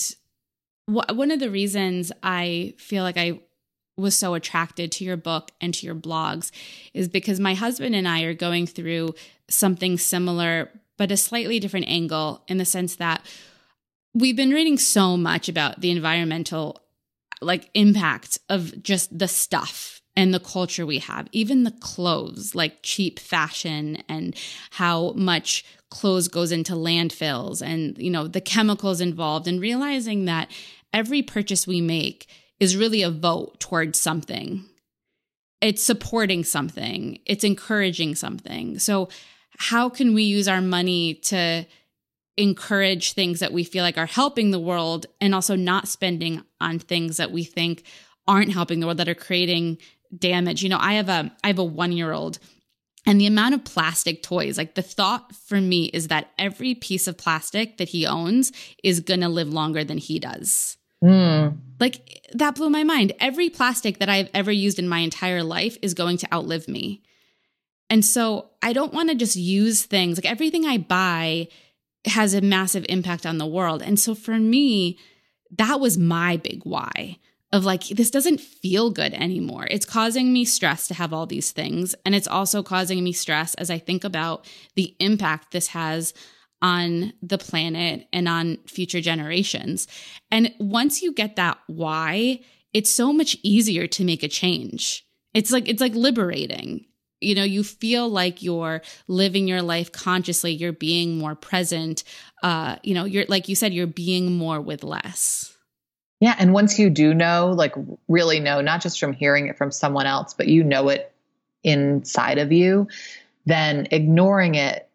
one 0.88 1.32
of 1.32 1.40
the 1.40 1.50
reasons 1.50 2.12
I 2.22 2.74
feel 2.78 3.04
like 3.04 3.18
I 3.18 3.40
was 3.98 4.18
so 4.18 4.34
attracted 4.34 4.92
to 4.92 5.04
your 5.04 5.18
book 5.18 5.52
and 5.62 5.74
to 5.74 5.86
your 5.86 5.96
blogs 5.96 6.52
is 6.94 7.08
because 7.08 7.40
my 7.40 7.54
husband 7.54 7.96
and 7.96 8.08
I 8.08 8.24
are 8.24 8.34
going 8.34 8.66
through 8.66 9.14
something 9.50 9.98
similar 9.98 10.70
but 10.98 11.12
a 11.12 11.18
slightly 11.18 11.60
different 11.60 11.88
angle 11.88 12.44
in 12.48 12.58
the 12.58 12.66
sense 12.66 12.96
that 12.98 13.26
we've 14.14 14.36
been 14.36 14.52
reading 14.52 14.78
so 14.78 15.18
much 15.18 15.50
about 15.50 15.82
the 15.82 15.92
environmental 15.92 16.82
like 17.42 17.70
impact 17.74 18.38
of 18.50 18.84
just 18.84 19.18
the 19.18 19.28
stuff 19.28 20.02
and 20.16 20.34
the 20.34 20.40
culture 20.40 20.86
we 20.86 21.00
have, 21.00 21.28
even 21.32 21.64
the 21.64 21.72
clothes, 21.72 22.54
like 22.54 22.84
cheap 22.84 23.20
fashion 23.20 24.04
and 24.08 24.36
how 24.72 25.12
much 25.14 25.66
clothes 25.92 26.28
goes 26.28 26.52
into 26.52 26.74
landfills 26.74 27.62
and 27.62 27.98
you 27.98 28.10
know 28.10 28.28
the 28.28 28.42
chemicals 28.42 29.00
involved 29.02 29.48
and 29.48 29.62
realizing 29.62 30.26
that 30.26 30.50
every 30.94 31.22
purchase 31.22 31.68
we 31.68 31.82
make 31.82 32.28
is 32.60 32.76
really 32.76 33.04
a 33.04 33.12
vote 33.12 33.60
towards 33.60 34.00
something. 34.00 34.66
It's 35.62 35.84
supporting 35.84 36.44
something, 36.44 37.20
it's 37.26 37.44
encouraging 37.44 38.16
something. 38.16 38.80
So 38.80 39.10
how 39.58 39.90
can 39.90 40.16
we 40.16 40.24
use 40.24 40.48
our 40.48 40.62
money 40.62 41.16
to 41.26 41.66
encourage 42.38 43.14
things 43.14 43.40
that 43.40 43.54
we 43.54 43.64
feel 43.64 43.84
like 43.84 43.98
are 43.98 44.06
helping 44.08 44.50
the 44.50 44.60
world 44.60 45.06
and 45.20 45.36
also 45.36 45.56
not 45.56 45.88
spending 45.88 46.42
on 46.60 46.80
things 46.80 47.18
that 47.18 47.32
we 47.32 47.44
think 47.44 47.84
aren't 48.28 48.54
helping 48.54 48.80
the 48.80 48.88
world 48.88 48.98
that 48.98 49.10
are 49.10 49.16
creating 49.16 49.78
damage. 50.18 50.64
You 50.64 50.70
know, 50.70 50.80
I 50.80 50.94
have 50.94 51.10
a 51.10 51.32
I 51.44 51.48
have 51.48 51.60
a 51.60 51.68
1-year-old 51.68 52.40
and 53.06 53.20
the 53.20 53.26
amount 53.26 53.56
of 53.56 53.64
plastic 53.64 54.22
toys, 54.22 54.58
like 54.58 54.76
the 54.76 54.82
thought 54.82 55.36
for 55.36 55.60
me 55.60 55.86
is 55.86 56.08
that 56.10 56.32
every 56.38 56.76
piece 56.76 57.08
of 57.08 57.18
plastic 57.18 57.78
that 57.78 57.90
he 57.90 58.06
owns 58.06 58.52
is 58.84 59.00
going 59.00 59.22
to 59.22 59.30
live 59.30 59.50
longer 59.50 59.84
than 59.84 59.98
he 59.98 60.20
does. 60.20 60.78
Mm. 61.04 61.58
Like 61.80 62.28
that 62.34 62.56
blew 62.56 62.70
my 62.70 62.84
mind. 62.84 63.14
Every 63.20 63.50
plastic 63.50 63.98
that 63.98 64.10
I've 64.10 64.30
ever 64.34 64.52
used 64.52 64.78
in 64.78 64.88
my 64.88 65.00
entire 65.00 65.42
life 65.42 65.78
is 65.82 65.96
going 65.96 66.18
to 66.18 66.34
outlive 66.34 66.68
me. 66.68 67.02
And 67.90 68.06
so 68.06 68.52
I 68.62 68.72
don't 68.72 68.94
want 68.94 69.10
to 69.10 69.16
just 69.16 69.36
use 69.36 69.84
things 69.84 70.18
like 70.18 70.32
everything 70.32 70.66
I 70.66 70.78
buy 70.78 71.48
has 72.06 72.34
a 72.34 72.42
massive 72.42 72.86
impact 72.88 73.26
on 73.26 73.40
the 73.40 73.48
world. 73.48 73.82
And 73.82 74.00
so 74.00 74.14
for 74.14 74.38
me, 74.38 75.00
that 75.58 75.80
was 75.80 75.98
my 75.98 76.38
big 76.38 76.62
why 76.64 77.18
of 77.54 77.66
like, 77.66 77.84
this 77.84 78.12
doesn't 78.12 78.40
feel 78.40 78.92
good 78.92 79.14
anymore. 79.14 79.68
It's 79.70 79.86
causing 79.86 80.32
me 80.32 80.46
stress 80.46 80.88
to 80.88 80.94
have 80.94 81.12
all 81.14 81.26
these 81.26 81.52
things. 81.52 81.96
And 82.06 82.16
it's 82.16 82.28
also 82.28 82.64
causing 82.64 83.04
me 83.04 83.12
stress 83.12 83.54
as 83.56 83.70
I 83.70 83.78
think 83.78 84.04
about 84.04 84.48
the 84.76 84.96
impact 85.00 85.52
this 85.52 85.68
has 85.68 86.14
on 86.62 87.12
the 87.22 87.38
planet 87.38 88.08
and 88.14 88.30
on 88.30 88.58
future 88.68 89.02
generations. 89.02 89.88
And 90.30 90.54
once 90.60 91.02
you 91.02 91.14
get 91.14 91.36
that 91.36 91.58
why, 91.68 92.42
it's 92.74 92.90
so 92.90 93.12
much 93.12 93.36
easier 93.44 93.88
to 93.88 94.06
make 94.06 94.24
a 94.24 94.28
change. 94.28 95.06
It's 95.34 95.52
like, 95.52 95.68
it's 95.68 95.82
like 95.82 95.96
liberating 95.96 96.86
you 97.22 97.36
know 97.36 97.44
you 97.44 97.64
feel 97.64 98.10
like 98.10 98.42
you're 98.42 98.82
living 99.08 99.48
your 99.48 99.62
life 99.62 99.92
consciously 99.92 100.52
you're 100.52 100.74
being 100.74 101.18
more 101.18 101.36
present 101.36 102.04
uh 102.44 102.76
you 102.84 102.94
know 102.94 103.06
you're 103.06 103.26
like 103.30 103.48
you 103.48 103.56
said 103.56 103.74
you're 103.74 103.88
being 103.88 104.32
more 104.34 104.60
with 104.60 104.84
less 104.84 105.51
yeah 106.22 106.34
and 106.40 106.54
once 106.54 106.80
you 106.80 106.90
do 106.90 107.14
know 107.14 107.52
like 107.54 107.76
really 108.08 108.40
know 108.40 108.62
not 108.62 108.82
just 108.82 108.98
from 108.98 109.12
hearing 109.12 109.48
it 109.48 109.58
from 109.58 109.72
someone 109.72 110.06
else 110.06 110.34
but 110.34 110.48
you 110.48 110.64
know 110.64 110.88
it 110.88 111.14
inside 111.64 112.38
of 112.38 112.54
you 112.54 112.88
then 113.46 113.88
ignoring 113.92 114.56
it 114.56 114.88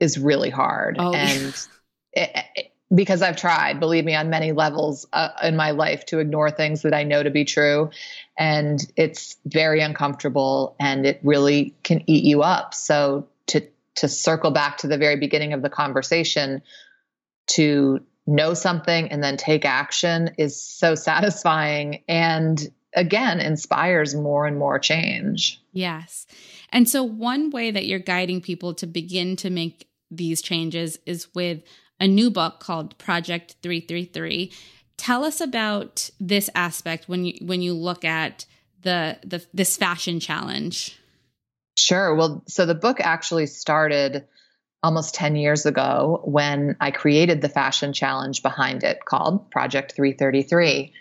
is 0.00 0.18
really 0.18 0.50
hard 0.50 0.96
oh, 0.98 1.14
and 1.14 1.68
yeah. 2.16 2.24
it, 2.24 2.46
it, 2.56 2.70
because 2.92 3.22
I've 3.22 3.36
tried, 3.36 3.78
believe 3.78 4.04
me, 4.04 4.14
on 4.14 4.30
many 4.30 4.52
levels 4.52 5.06
uh, 5.12 5.30
in 5.42 5.56
my 5.56 5.70
life 5.70 6.04
to 6.06 6.18
ignore 6.18 6.50
things 6.50 6.82
that 6.82 6.92
I 6.92 7.04
know 7.04 7.22
to 7.22 7.30
be 7.30 7.44
true. 7.44 7.90
And 8.36 8.80
it's 8.96 9.36
very 9.44 9.80
uncomfortable 9.80 10.74
and 10.80 11.06
it 11.06 11.20
really 11.22 11.74
can 11.84 12.02
eat 12.10 12.24
you 12.24 12.42
up. 12.42 12.74
So 12.74 13.28
to, 13.48 13.62
to 13.96 14.08
circle 14.08 14.50
back 14.50 14.78
to 14.78 14.88
the 14.88 14.98
very 14.98 15.16
beginning 15.16 15.52
of 15.52 15.62
the 15.62 15.70
conversation, 15.70 16.62
to 17.48 18.00
know 18.26 18.54
something 18.54 19.10
and 19.10 19.22
then 19.22 19.36
take 19.36 19.64
action 19.64 20.30
is 20.38 20.62
so 20.62 20.94
satisfying 20.94 22.02
and 22.08 22.70
again 22.94 23.40
inspires 23.40 24.14
more 24.14 24.46
and 24.46 24.58
more 24.58 24.78
change. 24.78 25.60
Yes. 25.72 26.26
And 26.70 26.88
so 26.88 27.02
one 27.02 27.50
way 27.50 27.70
that 27.70 27.86
you're 27.86 27.98
guiding 27.98 28.40
people 28.40 28.74
to 28.74 28.86
begin 28.86 29.36
to 29.36 29.50
make 29.50 29.88
these 30.10 30.42
changes 30.42 30.98
is 31.06 31.28
with 31.34 31.62
a 32.00 32.08
new 32.08 32.30
book 32.30 32.60
called 32.60 32.96
Project 32.98 33.56
333. 33.62 34.52
Tell 34.96 35.24
us 35.24 35.40
about 35.40 36.10
this 36.18 36.50
aspect 36.54 37.08
when 37.08 37.24
you 37.24 37.34
when 37.42 37.62
you 37.62 37.74
look 37.74 38.04
at 38.04 38.46
the 38.82 39.18
the 39.24 39.44
this 39.54 39.76
fashion 39.76 40.20
challenge. 40.20 40.98
Sure. 41.76 42.14
Well, 42.14 42.42
so 42.46 42.66
the 42.66 42.74
book 42.74 43.00
actually 43.00 43.46
started 43.46 44.26
almost 44.82 45.14
10 45.14 45.36
years 45.36 45.66
ago 45.66 46.20
when 46.24 46.76
I 46.80 46.90
created 46.90 47.40
the 47.40 47.48
fashion 47.48 47.92
challenge 47.92 48.42
behind 48.42 48.82
it 48.82 49.04
called 49.04 49.50
Project 49.50 49.92
333. 49.94 50.92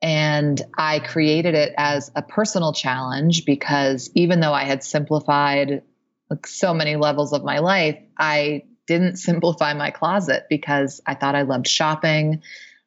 And 0.00 0.60
I 0.76 0.98
created 0.98 1.54
it 1.54 1.74
as 1.76 2.10
a 2.16 2.22
personal 2.22 2.72
challenge 2.72 3.44
because 3.44 4.10
even 4.14 4.40
though 4.40 4.52
I 4.52 4.64
had 4.64 4.82
simplified 4.82 5.82
like 6.28 6.46
so 6.46 6.72
many 6.74 6.96
levels 6.96 7.32
of 7.32 7.44
my 7.44 7.58
life, 7.58 7.98
I 8.18 8.62
didn't 8.86 9.16
simplify 9.28 9.74
my 9.74 9.90
closet 9.90 10.46
because 10.48 11.00
I 11.06 11.14
thought 11.14 11.34
I 11.34 11.42
loved 11.42 11.68
shopping. 11.68 12.42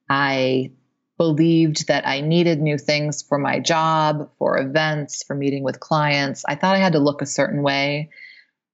I 0.10 0.72
believed 1.18 1.88
that 1.88 2.06
I 2.06 2.20
needed 2.20 2.62
new 2.62 2.78
things 2.78 3.22
for 3.22 3.38
my 3.38 3.60
job, 3.60 4.32
for 4.38 4.58
events, 4.58 5.24
for 5.24 5.36
meeting 5.36 5.64
with 5.64 5.80
clients. 5.80 6.44
I 6.46 6.56
thought 6.56 6.76
I 6.76 6.80
had 6.80 6.94
to 6.94 7.00
look 7.00 7.22
a 7.22 7.26
certain 7.26 7.62
way. 7.62 8.10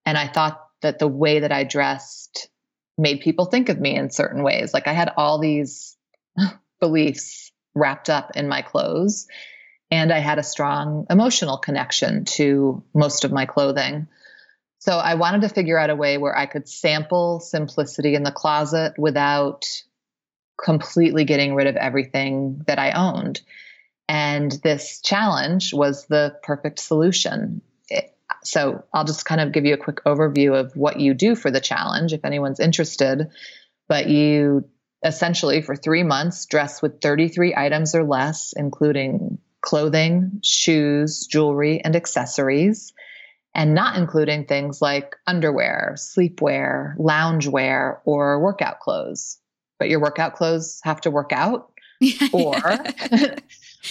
And 0.05 0.17
I 0.17 0.27
thought 0.27 0.70
that 0.81 0.99
the 0.99 1.07
way 1.07 1.39
that 1.39 1.51
I 1.51 1.63
dressed 1.63 2.49
made 2.97 3.21
people 3.21 3.45
think 3.45 3.69
of 3.69 3.79
me 3.79 3.95
in 3.95 4.09
certain 4.09 4.43
ways. 4.43 4.73
Like 4.73 4.87
I 4.87 4.93
had 4.93 5.13
all 5.17 5.39
these 5.39 5.97
beliefs 6.79 7.51
wrapped 7.73 8.09
up 8.09 8.31
in 8.35 8.47
my 8.47 8.61
clothes. 8.61 9.27
And 9.89 10.11
I 10.11 10.19
had 10.19 10.39
a 10.39 10.43
strong 10.43 11.05
emotional 11.09 11.57
connection 11.57 12.23
to 12.25 12.83
most 12.93 13.25
of 13.25 13.31
my 13.31 13.45
clothing. 13.45 14.07
So 14.79 14.97
I 14.97 15.15
wanted 15.15 15.41
to 15.41 15.49
figure 15.49 15.77
out 15.77 15.89
a 15.89 15.95
way 15.95 16.17
where 16.17 16.35
I 16.35 16.45
could 16.45 16.67
sample 16.67 17.39
simplicity 17.39 18.15
in 18.15 18.23
the 18.23 18.31
closet 18.31 18.93
without 18.97 19.65
completely 20.63 21.25
getting 21.25 21.55
rid 21.55 21.67
of 21.67 21.75
everything 21.75 22.63
that 22.67 22.79
I 22.79 22.91
owned. 22.91 23.41
And 24.07 24.51
this 24.63 25.01
challenge 25.01 25.73
was 25.73 26.05
the 26.05 26.37
perfect 26.41 26.79
solution. 26.79 27.61
It, 27.89 28.15
so 28.43 28.83
I'll 28.93 29.05
just 29.05 29.25
kind 29.25 29.41
of 29.41 29.51
give 29.51 29.65
you 29.65 29.73
a 29.73 29.77
quick 29.77 30.03
overview 30.05 30.59
of 30.59 30.75
what 30.75 30.99
you 30.99 31.13
do 31.13 31.35
for 31.35 31.51
the 31.51 31.61
challenge 31.61 32.13
if 32.13 32.25
anyone's 32.25 32.59
interested. 32.59 33.29
But 33.87 34.07
you 34.07 34.65
essentially, 35.03 35.61
for 35.61 35.75
three 35.75 36.03
months, 36.03 36.45
dress 36.45 36.81
with 36.81 37.01
33 37.01 37.55
items 37.55 37.95
or 37.95 38.03
less, 38.03 38.53
including 38.55 39.39
clothing, 39.61 40.39
shoes, 40.43 41.27
jewelry, 41.27 41.81
and 41.83 41.95
accessories 41.95 42.93
and 43.53 43.73
not 43.73 43.97
including 43.97 44.45
things 44.45 44.81
like 44.81 45.15
underwear, 45.27 45.95
sleepwear, 45.97 46.95
loungewear, 46.97 47.99
or 48.05 48.39
workout 48.39 48.79
clothes. 48.79 49.37
But 49.77 49.89
your 49.89 49.99
workout 49.99 50.35
clothes 50.35 50.79
have 50.83 51.01
to 51.01 51.11
work 51.11 51.31
out. 51.33 51.71
or 52.33 52.55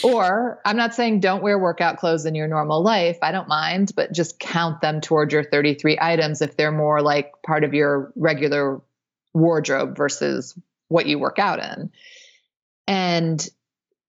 or 0.02 0.60
I'm 0.64 0.76
not 0.76 0.94
saying 0.94 1.20
don't 1.20 1.42
wear 1.42 1.58
workout 1.58 1.96
clothes 1.96 2.26
in 2.26 2.34
your 2.34 2.48
normal 2.48 2.82
life. 2.82 3.18
I 3.22 3.32
don't 3.32 3.48
mind, 3.48 3.92
but 3.96 4.12
just 4.12 4.38
count 4.38 4.80
them 4.80 5.00
toward 5.00 5.32
your 5.32 5.44
33 5.44 5.98
items 6.00 6.42
if 6.42 6.56
they're 6.56 6.72
more 6.72 7.02
like 7.02 7.32
part 7.44 7.64
of 7.64 7.74
your 7.74 8.12
regular 8.14 8.80
wardrobe 9.34 9.96
versus 9.96 10.56
what 10.88 11.06
you 11.06 11.18
work 11.18 11.38
out 11.38 11.58
in. 11.58 11.90
And 12.86 13.48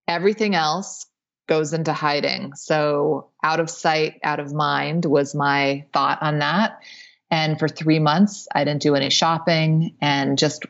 everything 0.08 0.56
else 0.56 1.06
goes 1.48 1.74
into 1.74 1.94
hiding. 1.94 2.54
So, 2.56 3.30
out 3.44 3.60
of 3.60 3.70
sight, 3.70 4.20
out 4.24 4.40
of 4.40 4.54
mind 4.54 5.06
was 5.06 5.36
my 5.36 5.86
thought 5.94 6.22
on 6.22 6.40
that. 6.40 6.80
And 7.30 7.58
for 7.60 7.68
three 7.68 8.00
months, 8.00 8.48
I 8.54 8.64
didn't 8.64 8.82
do 8.82 8.96
any 8.96 9.10
shopping 9.10 9.96
and 10.02 10.38
just 10.38 10.66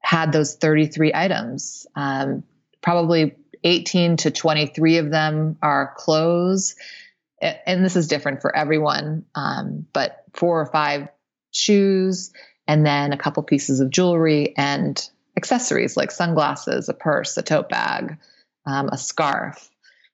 had 0.00 0.32
those 0.32 0.56
33 0.56 1.12
items. 1.14 1.86
Um, 1.94 2.42
probably 2.82 3.36
18 3.64 4.18
to 4.18 4.30
23 4.30 4.98
of 4.98 5.10
them 5.10 5.56
are 5.62 5.94
clothes. 5.96 6.74
And 7.40 7.84
this 7.84 7.96
is 7.96 8.08
different 8.08 8.40
for 8.40 8.54
everyone, 8.54 9.24
um, 9.34 9.86
but 9.92 10.24
four 10.32 10.60
or 10.60 10.66
five 10.66 11.08
shoes, 11.50 12.32
and 12.68 12.86
then 12.86 13.12
a 13.12 13.16
couple 13.16 13.42
pieces 13.42 13.80
of 13.80 13.90
jewelry 13.90 14.54
and 14.56 15.08
accessories 15.36 15.96
like 15.96 16.10
sunglasses, 16.10 16.88
a 16.88 16.94
purse, 16.94 17.36
a 17.36 17.42
tote 17.42 17.68
bag, 17.68 18.18
um, 18.66 18.88
a 18.88 18.98
scarf. 18.98 19.68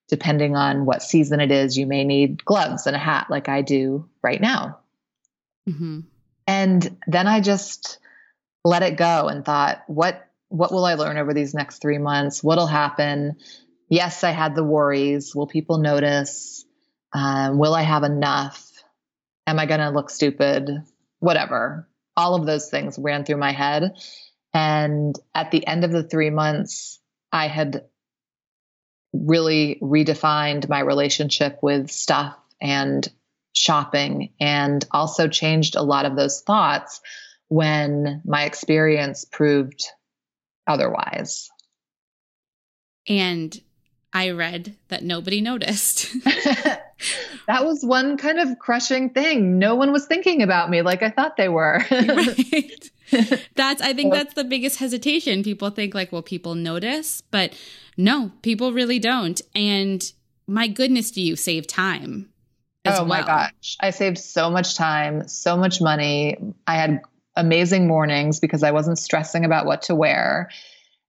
Depending 0.08 0.56
on 0.56 0.86
what 0.86 1.02
season 1.02 1.38
it 1.38 1.50
is, 1.50 1.76
you 1.76 1.86
may 1.86 2.02
need 2.02 2.42
gloves 2.42 2.86
and 2.86 2.96
a 2.96 2.98
hat 2.98 3.26
like 3.28 3.50
I 3.50 3.60
do 3.60 4.08
right 4.22 4.40
now. 4.40 4.78
Mm-hmm. 5.68 6.00
And 6.46 6.98
then 7.06 7.26
I 7.26 7.40
just 7.40 7.98
let 8.64 8.82
it 8.82 8.96
go 8.96 9.28
and 9.28 9.44
thought, 9.44 9.82
what 9.86 10.27
what 10.48 10.72
will 10.72 10.84
I 10.84 10.94
learn 10.94 11.18
over 11.18 11.34
these 11.34 11.54
next 11.54 11.80
three 11.80 11.98
months? 11.98 12.42
What'll 12.42 12.66
happen? 12.66 13.36
Yes, 13.88 14.24
I 14.24 14.30
had 14.30 14.54
the 14.54 14.64
worries. 14.64 15.34
Will 15.34 15.46
people 15.46 15.78
notice? 15.78 16.64
Um, 17.12 17.58
will 17.58 17.74
I 17.74 17.82
have 17.82 18.02
enough? 18.02 18.70
Am 19.46 19.58
I 19.58 19.66
going 19.66 19.80
to 19.80 19.90
look 19.90 20.10
stupid? 20.10 20.70
Whatever. 21.20 21.88
All 22.16 22.34
of 22.34 22.46
those 22.46 22.68
things 22.70 22.98
ran 22.98 23.24
through 23.24 23.36
my 23.38 23.52
head. 23.52 23.94
And 24.52 25.14
at 25.34 25.50
the 25.50 25.66
end 25.66 25.84
of 25.84 25.92
the 25.92 26.02
three 26.02 26.30
months, 26.30 27.00
I 27.32 27.48
had 27.48 27.84
really 29.12 29.78
redefined 29.82 30.68
my 30.68 30.80
relationship 30.80 31.58
with 31.62 31.90
stuff 31.90 32.36
and 32.60 33.08
shopping 33.54 34.32
and 34.40 34.84
also 34.90 35.28
changed 35.28 35.76
a 35.76 35.82
lot 35.82 36.06
of 36.06 36.16
those 36.16 36.42
thoughts 36.42 37.00
when 37.48 38.22
my 38.24 38.44
experience 38.44 39.24
proved 39.24 39.86
otherwise. 40.68 41.50
And 43.08 43.58
I 44.12 44.30
read 44.30 44.76
that 44.88 45.02
nobody 45.02 45.40
noticed. 45.40 46.08
that 46.24 47.64
was 47.64 47.84
one 47.84 48.16
kind 48.16 48.38
of 48.38 48.58
crushing 48.58 49.10
thing. 49.10 49.58
No 49.58 49.74
one 49.74 49.92
was 49.92 50.06
thinking 50.06 50.42
about 50.42 50.70
me 50.70 50.82
like 50.82 51.02
I 51.02 51.10
thought 51.10 51.36
they 51.36 51.48
were. 51.48 51.84
right. 51.90 52.90
That's 53.54 53.80
I 53.80 53.94
think 53.94 54.12
that's 54.12 54.34
the 54.34 54.44
biggest 54.44 54.78
hesitation. 54.78 55.42
People 55.42 55.70
think 55.70 55.94
like, 55.94 56.12
well, 56.12 56.22
people 56.22 56.54
notice, 56.54 57.22
but 57.30 57.54
no, 57.96 58.32
people 58.42 58.72
really 58.72 58.98
don't. 58.98 59.40
And 59.54 60.02
my 60.46 60.68
goodness, 60.68 61.10
do 61.10 61.22
you 61.22 61.34
save 61.36 61.66
time? 61.66 62.28
oh 62.86 62.90
well. 62.92 63.06
my 63.06 63.22
gosh. 63.22 63.76
I 63.80 63.90
saved 63.90 64.18
so 64.18 64.50
much 64.50 64.76
time, 64.76 65.26
so 65.28 65.56
much 65.56 65.80
money. 65.80 66.36
I 66.66 66.74
had 66.74 67.00
amazing 67.38 67.86
mornings 67.86 68.40
because 68.40 68.62
I 68.62 68.72
wasn't 68.72 68.98
stressing 68.98 69.44
about 69.44 69.64
what 69.64 69.82
to 69.82 69.94
wear. 69.94 70.50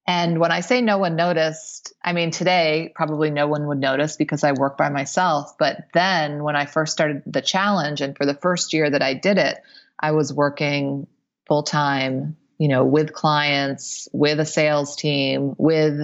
And 0.08 0.40
when 0.40 0.52
I 0.52 0.62
say 0.62 0.82
no 0.82 0.98
one 0.98 1.16
noticed, 1.16 1.94
I 2.04 2.14
mean, 2.14 2.32
today 2.32 2.92
probably 2.96 3.32
no 3.32 3.48
one 3.48 3.68
would 3.68 3.80
notice 3.80 4.16
because 4.16 4.44
I 4.44 4.54
work 4.54 4.78
by 4.78 4.90
myself. 4.90 5.58
But 5.58 5.88
then 5.94 6.44
when 6.44 6.56
I 6.56 6.66
first 6.66 6.94
started 6.94 7.24
the 7.26 7.42
challenge, 7.42 8.02
and 8.02 8.16
for 8.16 8.26
the 8.26 8.34
first 8.36 8.74
year 8.74 8.90
that 8.90 9.02
I 9.02 9.16
did 9.16 9.38
it, 9.38 9.58
I 10.00 10.12
was 10.12 10.32
working 10.32 11.08
full 11.48 11.64
time, 11.64 12.38
you 12.58 12.68
know, 12.68 12.86
with 12.86 13.14
clients, 13.14 14.08
with 14.14 14.40
a 14.40 14.46
sales 14.46 14.96
team, 14.96 15.56
with 15.58 16.00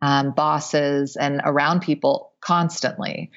um, 0.00 0.32
bosses, 0.32 1.16
and 1.16 1.40
around 1.44 1.80
people 1.82 2.32
constantly. 2.40 3.30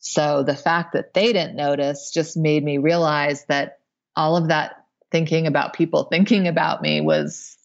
So 0.00 0.42
the 0.42 0.56
fact 0.56 0.92
that 0.92 1.14
they 1.14 1.32
didn't 1.32 1.56
notice 1.56 2.10
just 2.12 2.36
made 2.36 2.64
me 2.64 2.78
realize 2.78 3.44
that 3.46 3.78
all 4.16 4.36
of 4.36 4.48
that 4.48 4.84
thinking 5.10 5.46
about 5.46 5.72
people 5.72 6.04
thinking 6.04 6.46
about 6.46 6.82
me 6.82 7.00
was 7.00 7.56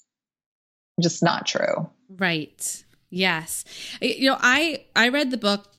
just 1.01 1.23
not 1.23 1.45
true. 1.45 1.89
Right. 2.10 2.84
Yes. 3.10 3.65
You 4.01 4.32
know, 4.32 4.38
I 4.39 4.86
I 4.95 5.10
read 5.10 5.32
the 5.32 5.38
book 5.38 5.71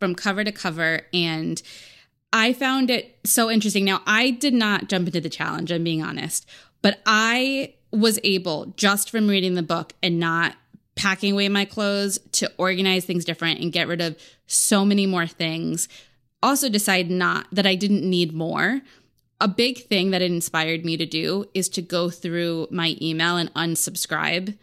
from 0.00 0.14
cover 0.14 0.44
to 0.44 0.52
cover 0.52 1.02
and 1.12 1.62
I 2.32 2.52
found 2.52 2.90
it 2.90 3.18
so 3.24 3.50
interesting. 3.50 3.84
Now, 3.84 4.00
I 4.06 4.30
did 4.30 4.54
not 4.54 4.88
jump 4.88 5.06
into 5.06 5.20
the 5.20 5.28
challenge, 5.28 5.70
I'm 5.70 5.84
being 5.84 6.02
honest, 6.02 6.48
but 6.80 7.00
I 7.04 7.74
was 7.90 8.18
able 8.24 8.66
just 8.76 9.10
from 9.10 9.28
reading 9.28 9.54
the 9.54 9.62
book 9.62 9.92
and 10.02 10.18
not 10.18 10.56
packing 10.94 11.32
away 11.32 11.48
my 11.48 11.64
clothes 11.64 12.18
to 12.32 12.50
organize 12.56 13.04
things 13.04 13.24
different 13.24 13.60
and 13.60 13.72
get 13.72 13.86
rid 13.86 14.00
of 14.00 14.16
so 14.46 14.84
many 14.84 15.06
more 15.06 15.26
things. 15.26 15.88
Also 16.42 16.68
decide 16.68 17.10
not 17.10 17.46
that 17.52 17.66
I 17.66 17.74
didn't 17.74 18.08
need 18.08 18.32
more. 18.32 18.80
A 19.42 19.48
big 19.48 19.86
thing 19.88 20.12
that 20.12 20.22
it 20.22 20.30
inspired 20.30 20.84
me 20.84 20.96
to 20.96 21.04
do 21.04 21.46
is 21.52 21.68
to 21.70 21.82
go 21.82 22.10
through 22.10 22.68
my 22.70 22.96
email 23.02 23.36
and 23.36 23.52
unsubscribe 23.54 24.56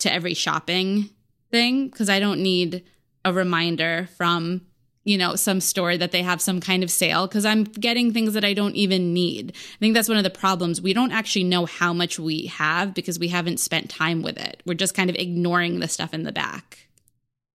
to 0.00 0.12
every 0.12 0.34
shopping 0.34 1.08
thing 1.50 1.88
because 1.88 2.10
I 2.10 2.20
don't 2.20 2.42
need 2.42 2.84
a 3.24 3.32
reminder 3.32 4.10
from 4.18 4.60
you 5.04 5.16
know 5.16 5.36
some 5.36 5.58
store 5.62 5.96
that 5.96 6.12
they 6.12 6.22
have 6.22 6.42
some 6.42 6.60
kind 6.60 6.82
of 6.82 6.90
sale 6.90 7.26
because 7.26 7.46
I'm 7.46 7.64
getting 7.64 8.12
things 8.12 8.34
that 8.34 8.44
I 8.44 8.52
don't 8.52 8.74
even 8.74 9.14
need. 9.14 9.52
I 9.56 9.78
think 9.78 9.94
that's 9.94 10.08
one 10.08 10.18
of 10.18 10.24
the 10.24 10.28
problems. 10.28 10.82
We 10.82 10.92
don't 10.92 11.12
actually 11.12 11.44
know 11.44 11.64
how 11.64 11.94
much 11.94 12.18
we 12.18 12.44
have 12.48 12.92
because 12.92 13.18
we 13.18 13.28
haven't 13.28 13.58
spent 13.58 13.88
time 13.88 14.20
with 14.20 14.36
it. 14.36 14.60
We're 14.66 14.74
just 14.74 14.94
kind 14.94 15.08
of 15.08 15.16
ignoring 15.16 15.80
the 15.80 15.88
stuff 15.88 16.12
in 16.12 16.24
the 16.24 16.32
back. 16.32 16.90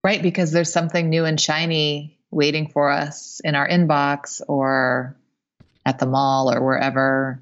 Right, 0.03 0.23
because 0.23 0.51
there's 0.51 0.73
something 0.73 1.09
new 1.09 1.25
and 1.25 1.39
shiny 1.39 2.17
waiting 2.31 2.69
for 2.69 2.89
us 2.89 3.39
in 3.43 3.53
our 3.53 3.69
inbox 3.69 4.41
or 4.47 5.15
at 5.85 5.99
the 5.99 6.05
mall 6.05 6.53
or 6.53 6.63
wherever 6.63 7.41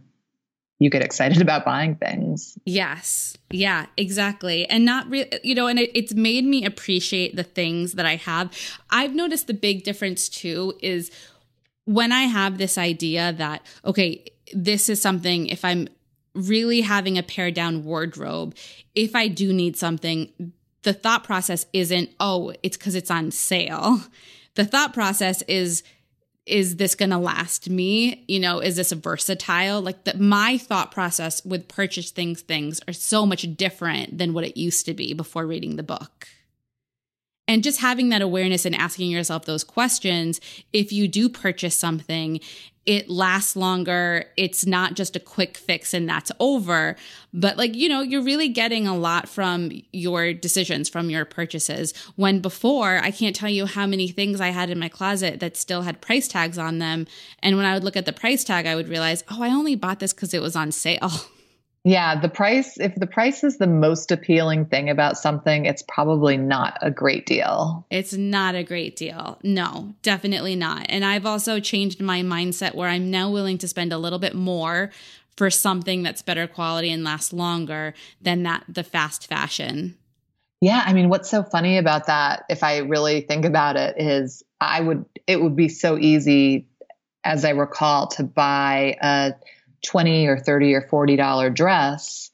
you 0.80 0.90
get 0.90 1.04
excited 1.04 1.42
about 1.42 1.66
buying 1.66 1.96
things. 1.96 2.58
Yes. 2.66 3.38
Yeah, 3.52 3.86
exactly. 3.98 4.68
And 4.68 4.86
not 4.86 5.10
really, 5.10 5.40
you 5.44 5.54
know, 5.54 5.68
and 5.68 5.78
it, 5.78 5.92
it's 5.94 6.14
made 6.14 6.46
me 6.46 6.66
appreciate 6.66 7.36
the 7.36 7.44
things 7.44 7.94
that 7.94 8.06
I 8.06 8.16
have. 8.16 8.52
I've 8.90 9.14
noticed 9.14 9.48
the 9.48 9.54
big 9.54 9.84
difference 9.84 10.30
too 10.30 10.74
is 10.82 11.12
when 11.86 12.12
I 12.12 12.24
have 12.24 12.58
this 12.58 12.78
idea 12.78 13.34
that, 13.34 13.66
okay, 13.84 14.26
this 14.54 14.90
is 14.90 15.02
something, 15.02 15.48
if 15.48 15.66
I'm 15.66 15.88
really 16.34 16.82
having 16.82 17.18
a 17.18 17.24
pared 17.24 17.54
down 17.54 17.84
wardrobe, 17.84 18.56
if 18.96 19.16
I 19.16 19.28
do 19.28 19.52
need 19.52 19.76
something, 19.76 20.54
the 20.84 20.94
thought 20.94 21.24
process 21.24 21.66
isn't, 21.74 22.10
oh, 22.20 22.54
it's 22.64 22.78
because 22.78 22.96
it's 22.96 23.12
on 23.12 23.32
sale. 23.32 24.02
The 24.56 24.66
thought 24.66 24.94
process 24.94 25.42
is, 25.44 25.84
is 26.50 26.78
this 26.78 26.96
going 26.96 27.12
to 27.12 27.18
last 27.18 27.70
me? 27.70 28.24
You 28.28 28.40
know, 28.40 28.60
is 28.60 28.76
this 28.76 28.92
versatile? 28.92 29.82
Like 29.82 30.04
that 30.06 30.20
my 30.20 30.58
thought 30.58 30.92
process 30.92 31.46
with 31.46 31.68
purchase 31.68 32.12
things 32.12 32.42
things 32.42 32.82
are 32.88 32.94
so 32.94 33.26
much 33.26 33.46
different 33.56 34.18
than 34.18 34.34
what 34.34 34.44
it 34.44 34.58
used 34.58 34.86
to 34.88 34.94
be 34.94 35.14
before 35.14 35.46
reading 35.46 35.76
the 35.76 35.84
book. 35.84 36.28
And 37.50 37.64
just 37.64 37.82
having 37.82 38.10
that 38.10 38.22
awareness 38.22 38.64
and 38.64 38.76
asking 38.76 39.10
yourself 39.10 39.46
those 39.46 39.64
questions, 39.64 40.40
if 40.72 40.94
you 40.94 41.08
do 41.08 41.28
purchase 41.28 41.76
something, 41.76 42.40
it 42.86 43.10
lasts 43.10 43.56
longer. 43.56 44.26
It's 44.38 44.68
not 44.68 44.94
just 44.94 45.16
a 45.16 45.20
quick 45.20 45.58
fix 45.58 45.92
and 45.92 46.08
that's 46.08 46.32
over. 46.40 46.96
But 47.34 47.58
like, 47.58 47.74
you 47.74 47.90
know, 47.90 48.02
you're 48.02 48.22
really 48.22 48.50
getting 48.50 48.86
a 48.86 48.96
lot 48.96 49.28
from 49.28 49.72
your 49.92 50.32
decisions, 50.32 50.90
from 50.90 51.10
your 51.10 51.26
purchases. 51.26 51.96
When 52.16 52.40
before, 52.40 53.00
I 53.00 53.10
can't 53.10 53.36
tell 53.36 53.50
you 53.50 53.66
how 53.66 53.88
many 53.88 54.10
things 54.10 54.40
I 54.40 54.50
had 54.50 54.70
in 54.70 54.78
my 54.78 54.90
closet 54.90 55.40
that 55.40 55.58
still 55.58 55.82
had 55.82 56.02
price 56.02 56.28
tags 56.28 56.60
on 56.60 56.78
them. 56.78 57.08
And 57.42 57.58
when 57.58 57.66
I 57.66 57.74
would 57.74 57.84
look 57.84 57.98
at 57.98 58.06
the 58.06 58.14
price 58.14 58.44
tag, 58.44 58.68
I 58.68 58.76
would 58.76 58.88
realize, 58.88 59.24
oh, 59.32 59.42
I 59.42 59.50
only 59.50 59.74
bought 59.76 60.00
this 60.00 60.14
because 60.14 60.36
it 60.36 60.42
was 60.42 60.56
on 60.56 60.72
sale. 60.72 61.12
Yeah, 61.90 62.20
the 62.20 62.30
price, 62.30 62.78
if 62.80 62.94
the 62.94 63.08
price 63.08 63.44
is 63.44 63.58
the 63.58 63.66
most 63.66 64.12
appealing 64.12 64.66
thing 64.66 64.92
about 64.92 65.18
something, 65.18 65.66
it's 65.66 65.82
probably 65.82 66.38
not 66.38 66.78
a 66.84 66.92
great 66.92 67.26
deal. 67.26 67.84
It's 67.90 68.14
not 68.14 68.54
a 68.54 68.62
great 68.62 68.96
deal. 68.96 69.40
No, 69.42 69.96
definitely 70.04 70.56
not. 70.56 70.86
And 70.88 71.04
I've 71.04 71.26
also 71.26 71.60
changed 71.60 72.00
my 72.00 72.22
mindset 72.22 72.76
where 72.76 72.88
I'm 72.88 73.10
now 73.10 73.32
willing 73.32 73.58
to 73.58 73.68
spend 73.68 73.92
a 73.92 73.98
little 73.98 74.20
bit 74.20 74.36
more 74.36 74.92
for 75.36 75.50
something 75.50 76.04
that's 76.04 76.22
better 76.22 76.46
quality 76.46 76.92
and 76.92 77.04
lasts 77.04 77.34
longer 77.34 77.96
than 78.22 78.44
that 78.44 78.66
the 78.70 78.84
fast 78.84 79.26
fashion. 79.26 79.98
Yeah, 80.62 80.84
I 80.86 80.94
mean 80.94 81.10
what's 81.10 81.32
so 81.32 81.42
funny 81.42 81.80
about 81.80 82.06
that 82.06 82.44
if 82.50 82.62
I 82.62 82.80
really 82.80 83.22
think 83.22 83.46
about 83.46 83.78
it 83.78 84.00
is 84.00 84.44
I 84.62 84.80
would 84.80 85.06
it 85.26 85.42
would 85.42 85.56
be 85.56 85.70
so 85.70 85.98
easy 85.98 86.68
as 87.24 87.46
I 87.46 87.52
recall 87.52 88.10
to 88.10 88.24
buy 88.24 88.96
a 89.02 89.34
20 89.84 90.28
or 90.28 90.38
30 90.38 90.74
or 90.74 90.82
40 90.82 91.16
dollar 91.16 91.50
dress 91.50 92.32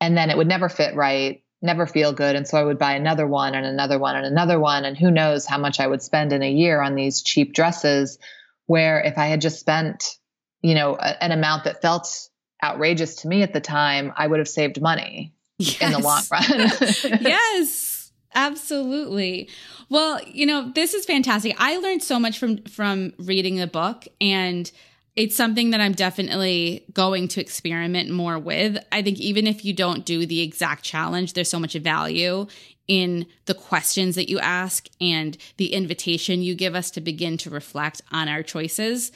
and 0.00 0.16
then 0.16 0.30
it 0.30 0.36
would 0.36 0.46
never 0.46 0.68
fit 0.68 0.94
right 0.94 1.42
never 1.62 1.86
feel 1.86 2.12
good 2.12 2.36
and 2.36 2.46
so 2.46 2.58
i 2.58 2.62
would 2.62 2.78
buy 2.78 2.94
another 2.94 3.26
one 3.26 3.54
and 3.54 3.66
another 3.66 3.98
one 3.98 4.16
and 4.16 4.26
another 4.26 4.58
one 4.58 4.84
and 4.84 4.96
who 4.96 5.10
knows 5.10 5.46
how 5.46 5.58
much 5.58 5.80
i 5.80 5.86
would 5.86 6.02
spend 6.02 6.32
in 6.32 6.42
a 6.42 6.50
year 6.50 6.80
on 6.80 6.94
these 6.94 7.22
cheap 7.22 7.52
dresses 7.52 8.18
where 8.66 9.00
if 9.00 9.18
i 9.18 9.26
had 9.26 9.40
just 9.40 9.60
spent 9.60 10.16
you 10.62 10.74
know 10.74 10.94
a, 10.94 11.22
an 11.22 11.32
amount 11.32 11.64
that 11.64 11.82
felt 11.82 12.28
outrageous 12.62 13.16
to 13.16 13.28
me 13.28 13.42
at 13.42 13.52
the 13.52 13.60
time 13.60 14.12
i 14.16 14.26
would 14.26 14.38
have 14.38 14.48
saved 14.48 14.80
money 14.80 15.34
yes. 15.58 15.80
in 15.80 15.92
the 15.92 15.98
long 15.98 16.22
run 16.30 16.42
yes 17.20 17.90
Absolutely. 18.34 19.48
Well, 19.88 20.20
you 20.24 20.46
know, 20.46 20.70
this 20.72 20.94
is 20.94 21.04
fantastic. 21.04 21.56
I 21.58 21.78
learned 21.78 22.02
so 22.02 22.20
much 22.20 22.38
from 22.38 22.58
from 22.64 23.12
reading 23.18 23.56
the 23.56 23.66
book 23.66 24.06
and 24.20 24.70
it's 25.16 25.36
something 25.36 25.70
that 25.70 25.80
I'm 25.80 25.92
definitely 25.92 26.84
going 26.92 27.28
to 27.28 27.40
experiment 27.40 28.10
more 28.10 28.38
with. 28.38 28.78
I 28.92 29.02
think 29.02 29.18
even 29.18 29.46
if 29.46 29.64
you 29.64 29.72
don't 29.72 30.04
do 30.04 30.24
the 30.24 30.40
exact 30.40 30.84
challenge, 30.84 31.32
there's 31.32 31.50
so 31.50 31.58
much 31.58 31.74
value 31.74 32.46
in 32.86 33.26
the 33.46 33.54
questions 33.54 34.16
that 34.16 34.28
you 34.28 34.38
ask 34.38 34.88
and 35.00 35.36
the 35.56 35.72
invitation 35.72 36.42
you 36.42 36.54
give 36.54 36.74
us 36.74 36.90
to 36.92 37.00
begin 37.00 37.36
to 37.38 37.50
reflect 37.50 38.02
on 38.12 38.28
our 38.28 38.42
choices. 38.42 39.12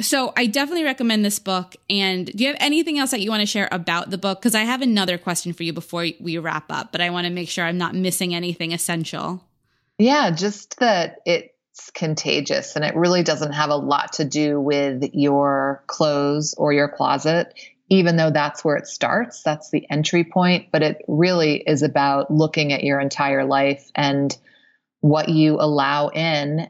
So 0.00 0.32
I 0.36 0.46
definitely 0.46 0.84
recommend 0.84 1.24
this 1.24 1.38
book. 1.38 1.74
And 1.90 2.26
do 2.26 2.44
you 2.44 2.48
have 2.48 2.56
anything 2.60 2.98
else 2.98 3.10
that 3.10 3.20
you 3.20 3.30
want 3.30 3.40
to 3.40 3.46
share 3.46 3.68
about 3.72 4.10
the 4.10 4.18
book? 4.18 4.40
Because 4.40 4.54
I 4.54 4.62
have 4.62 4.82
another 4.82 5.18
question 5.18 5.52
for 5.52 5.64
you 5.64 5.72
before 5.72 6.06
we 6.20 6.38
wrap 6.38 6.70
up, 6.70 6.92
but 6.92 7.00
I 7.00 7.10
want 7.10 7.26
to 7.26 7.32
make 7.32 7.48
sure 7.48 7.64
I'm 7.64 7.78
not 7.78 7.94
missing 7.94 8.34
anything 8.34 8.72
essential. 8.72 9.44
Yeah, 9.98 10.30
just 10.30 10.78
that 10.78 11.18
it's 11.26 11.52
contagious 11.94 12.76
and 12.76 12.84
it 12.84 12.94
really 12.94 13.22
doesn't 13.22 13.52
have 13.52 13.70
a 13.70 13.76
lot 13.76 14.14
to 14.14 14.24
do 14.24 14.60
with 14.60 15.10
your 15.12 15.82
clothes 15.86 16.54
or 16.56 16.72
your 16.72 16.88
closet, 16.88 17.54
even 17.88 18.16
though 18.16 18.30
that's 18.30 18.64
where 18.64 18.76
it 18.76 18.86
starts. 18.86 19.42
That's 19.42 19.70
the 19.70 19.86
entry 19.90 20.24
point. 20.24 20.68
But 20.72 20.82
it 20.82 21.02
really 21.08 21.56
is 21.56 21.82
about 21.82 22.30
looking 22.30 22.72
at 22.72 22.84
your 22.84 23.00
entire 23.00 23.44
life 23.44 23.90
and 23.94 24.36
what 25.00 25.28
you 25.28 25.56
allow 25.60 26.08
in 26.08 26.68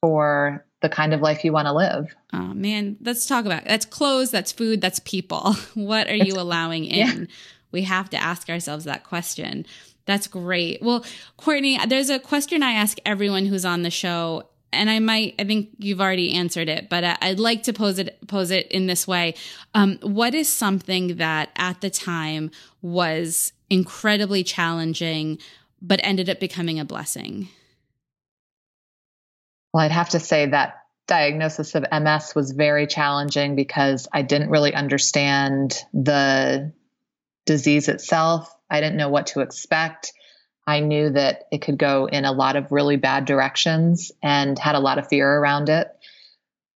for 0.00 0.64
the 0.82 0.88
kind 0.88 1.14
of 1.14 1.20
life 1.20 1.44
you 1.44 1.52
want 1.52 1.66
to 1.66 1.72
live. 1.72 2.14
Oh 2.32 2.54
man, 2.54 2.96
let's 3.00 3.26
talk 3.26 3.44
about 3.44 3.62
it. 3.62 3.68
that's 3.68 3.86
clothes, 3.86 4.30
that's 4.30 4.52
food, 4.52 4.80
that's 4.80 5.00
people. 5.00 5.54
What 5.74 6.08
are 6.08 6.16
you 6.16 6.34
allowing 6.38 6.84
in? 6.84 7.20
Yeah. 7.20 7.26
We 7.72 7.82
have 7.82 8.08
to 8.10 8.16
ask 8.16 8.48
ourselves 8.48 8.84
that 8.84 9.04
question. 9.04 9.66
That's 10.06 10.28
great. 10.28 10.80
Well, 10.82 11.04
Courtney, 11.36 11.78
there's 11.86 12.10
a 12.10 12.18
question 12.18 12.62
I 12.62 12.72
ask 12.72 12.98
everyone 13.04 13.46
who's 13.46 13.64
on 13.64 13.82
the 13.82 13.90
show, 13.90 14.44
and 14.72 14.88
I 14.88 15.00
might, 15.00 15.34
I 15.38 15.44
think 15.44 15.70
you've 15.78 16.00
already 16.00 16.34
answered 16.34 16.68
it, 16.68 16.88
but 16.88 17.18
I'd 17.20 17.40
like 17.40 17.64
to 17.64 17.72
pose 17.72 17.98
it 17.98 18.18
pose 18.28 18.50
it 18.50 18.68
in 18.68 18.86
this 18.86 19.06
way. 19.06 19.34
Um, 19.74 19.98
what 20.02 20.34
is 20.34 20.48
something 20.48 21.16
that 21.16 21.50
at 21.56 21.80
the 21.80 21.90
time 21.90 22.50
was 22.82 23.52
incredibly 23.68 24.44
challenging, 24.44 25.38
but 25.82 26.00
ended 26.02 26.30
up 26.30 26.38
becoming 26.38 26.78
a 26.78 26.84
blessing? 26.84 27.48
Well, 29.72 29.84
I'd 29.84 29.92
have 29.92 30.10
to 30.10 30.20
say 30.20 30.46
that 30.46 30.76
diagnosis 31.06 31.74
of 31.74 31.84
MS 31.92 32.34
was 32.34 32.52
very 32.52 32.86
challenging 32.86 33.56
because 33.56 34.08
I 34.12 34.22
didn't 34.22 34.50
really 34.50 34.74
understand 34.74 35.84
the 35.92 36.72
disease 37.44 37.88
itself. 37.88 38.55
I 38.70 38.80
didn't 38.80 38.96
know 38.96 39.08
what 39.08 39.28
to 39.28 39.40
expect. 39.40 40.12
I 40.66 40.80
knew 40.80 41.10
that 41.10 41.44
it 41.52 41.62
could 41.62 41.78
go 41.78 42.06
in 42.06 42.24
a 42.24 42.32
lot 42.32 42.56
of 42.56 42.72
really 42.72 42.96
bad 42.96 43.24
directions 43.24 44.10
and 44.22 44.58
had 44.58 44.74
a 44.74 44.80
lot 44.80 44.98
of 44.98 45.08
fear 45.08 45.30
around 45.30 45.68
it. 45.68 45.88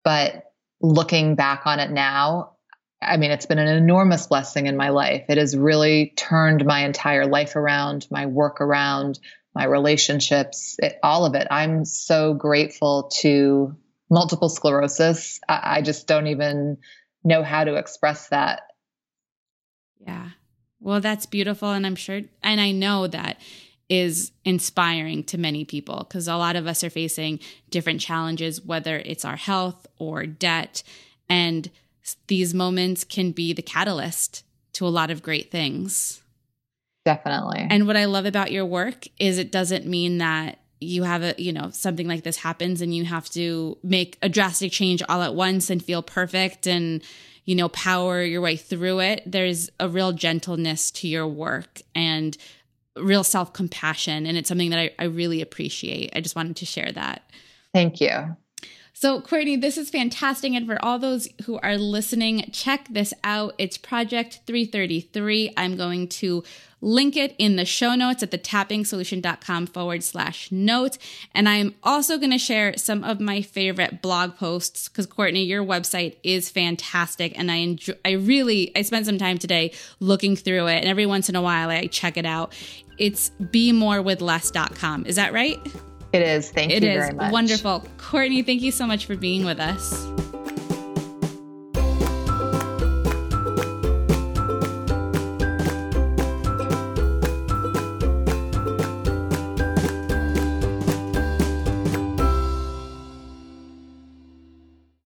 But 0.04 0.44
looking 0.80 1.34
back 1.34 1.62
on 1.66 1.80
it 1.80 1.90
now, 1.90 2.52
I 3.00 3.16
mean, 3.16 3.30
it's 3.30 3.46
been 3.46 3.58
an 3.58 3.68
enormous 3.68 4.26
blessing 4.26 4.66
in 4.66 4.76
my 4.76 4.90
life. 4.90 5.24
It 5.28 5.38
has 5.38 5.56
really 5.56 6.12
turned 6.16 6.66
my 6.66 6.84
entire 6.84 7.26
life 7.26 7.56
around, 7.56 8.06
my 8.10 8.26
work 8.26 8.60
around, 8.60 9.18
my 9.54 9.64
relationships, 9.64 10.76
it, 10.80 10.98
all 11.02 11.24
of 11.24 11.34
it. 11.34 11.46
I'm 11.50 11.84
so 11.84 12.34
grateful 12.34 13.10
to 13.20 13.76
multiple 14.10 14.48
sclerosis. 14.48 15.40
I, 15.48 15.78
I 15.78 15.82
just 15.82 16.06
don't 16.06 16.26
even 16.26 16.78
know 17.24 17.42
how 17.42 17.64
to 17.64 17.74
express 17.76 18.28
that. 18.28 18.62
Yeah. 20.00 20.30
Well, 20.80 21.00
that's 21.00 21.26
beautiful. 21.26 21.72
And 21.72 21.86
I'm 21.86 21.96
sure, 21.96 22.22
and 22.42 22.60
I 22.60 22.70
know 22.70 23.06
that 23.06 23.40
is 23.88 24.32
inspiring 24.44 25.24
to 25.24 25.38
many 25.38 25.64
people 25.64 26.06
because 26.08 26.28
a 26.28 26.36
lot 26.36 26.56
of 26.56 26.66
us 26.66 26.84
are 26.84 26.90
facing 26.90 27.40
different 27.70 28.00
challenges, 28.00 28.60
whether 28.62 28.98
it's 28.98 29.24
our 29.24 29.36
health 29.36 29.86
or 29.98 30.26
debt. 30.26 30.82
And 31.28 31.70
these 32.26 32.54
moments 32.54 33.04
can 33.04 33.32
be 33.32 33.52
the 33.52 33.62
catalyst 33.62 34.44
to 34.74 34.86
a 34.86 34.88
lot 34.88 35.10
of 35.10 35.22
great 35.22 35.50
things. 35.50 36.22
Definitely. 37.04 37.66
And 37.70 37.86
what 37.86 37.96
I 37.96 38.04
love 38.04 38.26
about 38.26 38.52
your 38.52 38.66
work 38.66 39.06
is 39.18 39.38
it 39.38 39.50
doesn't 39.50 39.86
mean 39.86 40.18
that 40.18 40.58
you 40.80 41.02
have 41.02 41.22
a, 41.22 41.34
you 41.38 41.52
know, 41.52 41.70
something 41.70 42.06
like 42.06 42.22
this 42.22 42.36
happens 42.36 42.80
and 42.82 42.94
you 42.94 43.04
have 43.04 43.28
to 43.30 43.78
make 43.82 44.18
a 44.22 44.28
drastic 44.28 44.70
change 44.70 45.02
all 45.08 45.22
at 45.22 45.34
once 45.34 45.70
and 45.70 45.82
feel 45.82 46.02
perfect 46.02 46.66
and, 46.66 47.02
you 47.48 47.54
know, 47.54 47.70
power 47.70 48.22
your 48.22 48.42
way 48.42 48.56
through 48.56 49.00
it. 49.00 49.22
There's 49.24 49.70
a 49.80 49.88
real 49.88 50.12
gentleness 50.12 50.90
to 50.90 51.08
your 51.08 51.26
work 51.26 51.80
and 51.94 52.36
real 52.94 53.24
self 53.24 53.54
compassion. 53.54 54.26
And 54.26 54.36
it's 54.36 54.50
something 54.50 54.68
that 54.68 54.78
I, 54.78 54.90
I 54.98 55.04
really 55.04 55.40
appreciate. 55.40 56.12
I 56.14 56.20
just 56.20 56.36
wanted 56.36 56.56
to 56.56 56.66
share 56.66 56.92
that. 56.92 57.22
Thank 57.72 58.02
you. 58.02 58.36
So, 59.00 59.20
Courtney, 59.20 59.54
this 59.54 59.78
is 59.78 59.90
fantastic. 59.90 60.54
And 60.54 60.66
for 60.66 60.84
all 60.84 60.98
those 60.98 61.28
who 61.44 61.56
are 61.60 61.78
listening, 61.78 62.50
check 62.50 62.88
this 62.90 63.14
out. 63.22 63.54
It's 63.56 63.78
Project 63.78 64.40
333. 64.44 65.52
I'm 65.56 65.76
going 65.76 66.08
to 66.08 66.42
link 66.80 67.16
it 67.16 67.36
in 67.38 67.54
the 67.54 67.64
show 67.64 67.94
notes 67.94 68.24
at 68.24 68.32
the 68.32 68.38
tappingsolution.com 68.38 69.68
forward 69.68 70.02
slash 70.02 70.50
notes. 70.50 70.98
And 71.32 71.48
I'm 71.48 71.76
also 71.84 72.18
going 72.18 72.32
to 72.32 72.38
share 72.38 72.76
some 72.76 73.04
of 73.04 73.20
my 73.20 73.40
favorite 73.40 74.02
blog 74.02 74.34
posts 74.34 74.88
because, 74.88 75.06
Courtney, 75.06 75.44
your 75.44 75.64
website 75.64 76.16
is 76.24 76.50
fantastic. 76.50 77.38
And 77.38 77.52
I 77.52 77.56
enjoy, 77.58 77.94
I 78.04 78.14
really, 78.14 78.76
I 78.76 78.82
spent 78.82 79.06
some 79.06 79.18
time 79.18 79.38
today 79.38 79.74
looking 80.00 80.34
through 80.34 80.66
it. 80.66 80.78
And 80.78 80.86
every 80.86 81.06
once 81.06 81.28
in 81.28 81.36
a 81.36 81.42
while, 81.42 81.70
I 81.70 81.86
check 81.86 82.16
it 82.16 82.26
out. 82.26 82.52
It's 82.98 83.30
bemorewithless.com. 83.40 85.06
Is 85.06 85.14
that 85.14 85.32
right? 85.32 85.60
It 86.12 86.22
is. 86.22 86.50
Thank 86.50 86.72
it 86.72 86.82
you 86.82 86.90
is. 86.90 86.96
very 86.96 87.14
much. 87.14 87.32
Wonderful. 87.32 87.84
Courtney, 87.98 88.42
thank 88.42 88.62
you 88.62 88.72
so 88.72 88.86
much 88.86 89.06
for 89.06 89.16
being 89.16 89.44
with 89.44 89.60
us. 89.60 90.06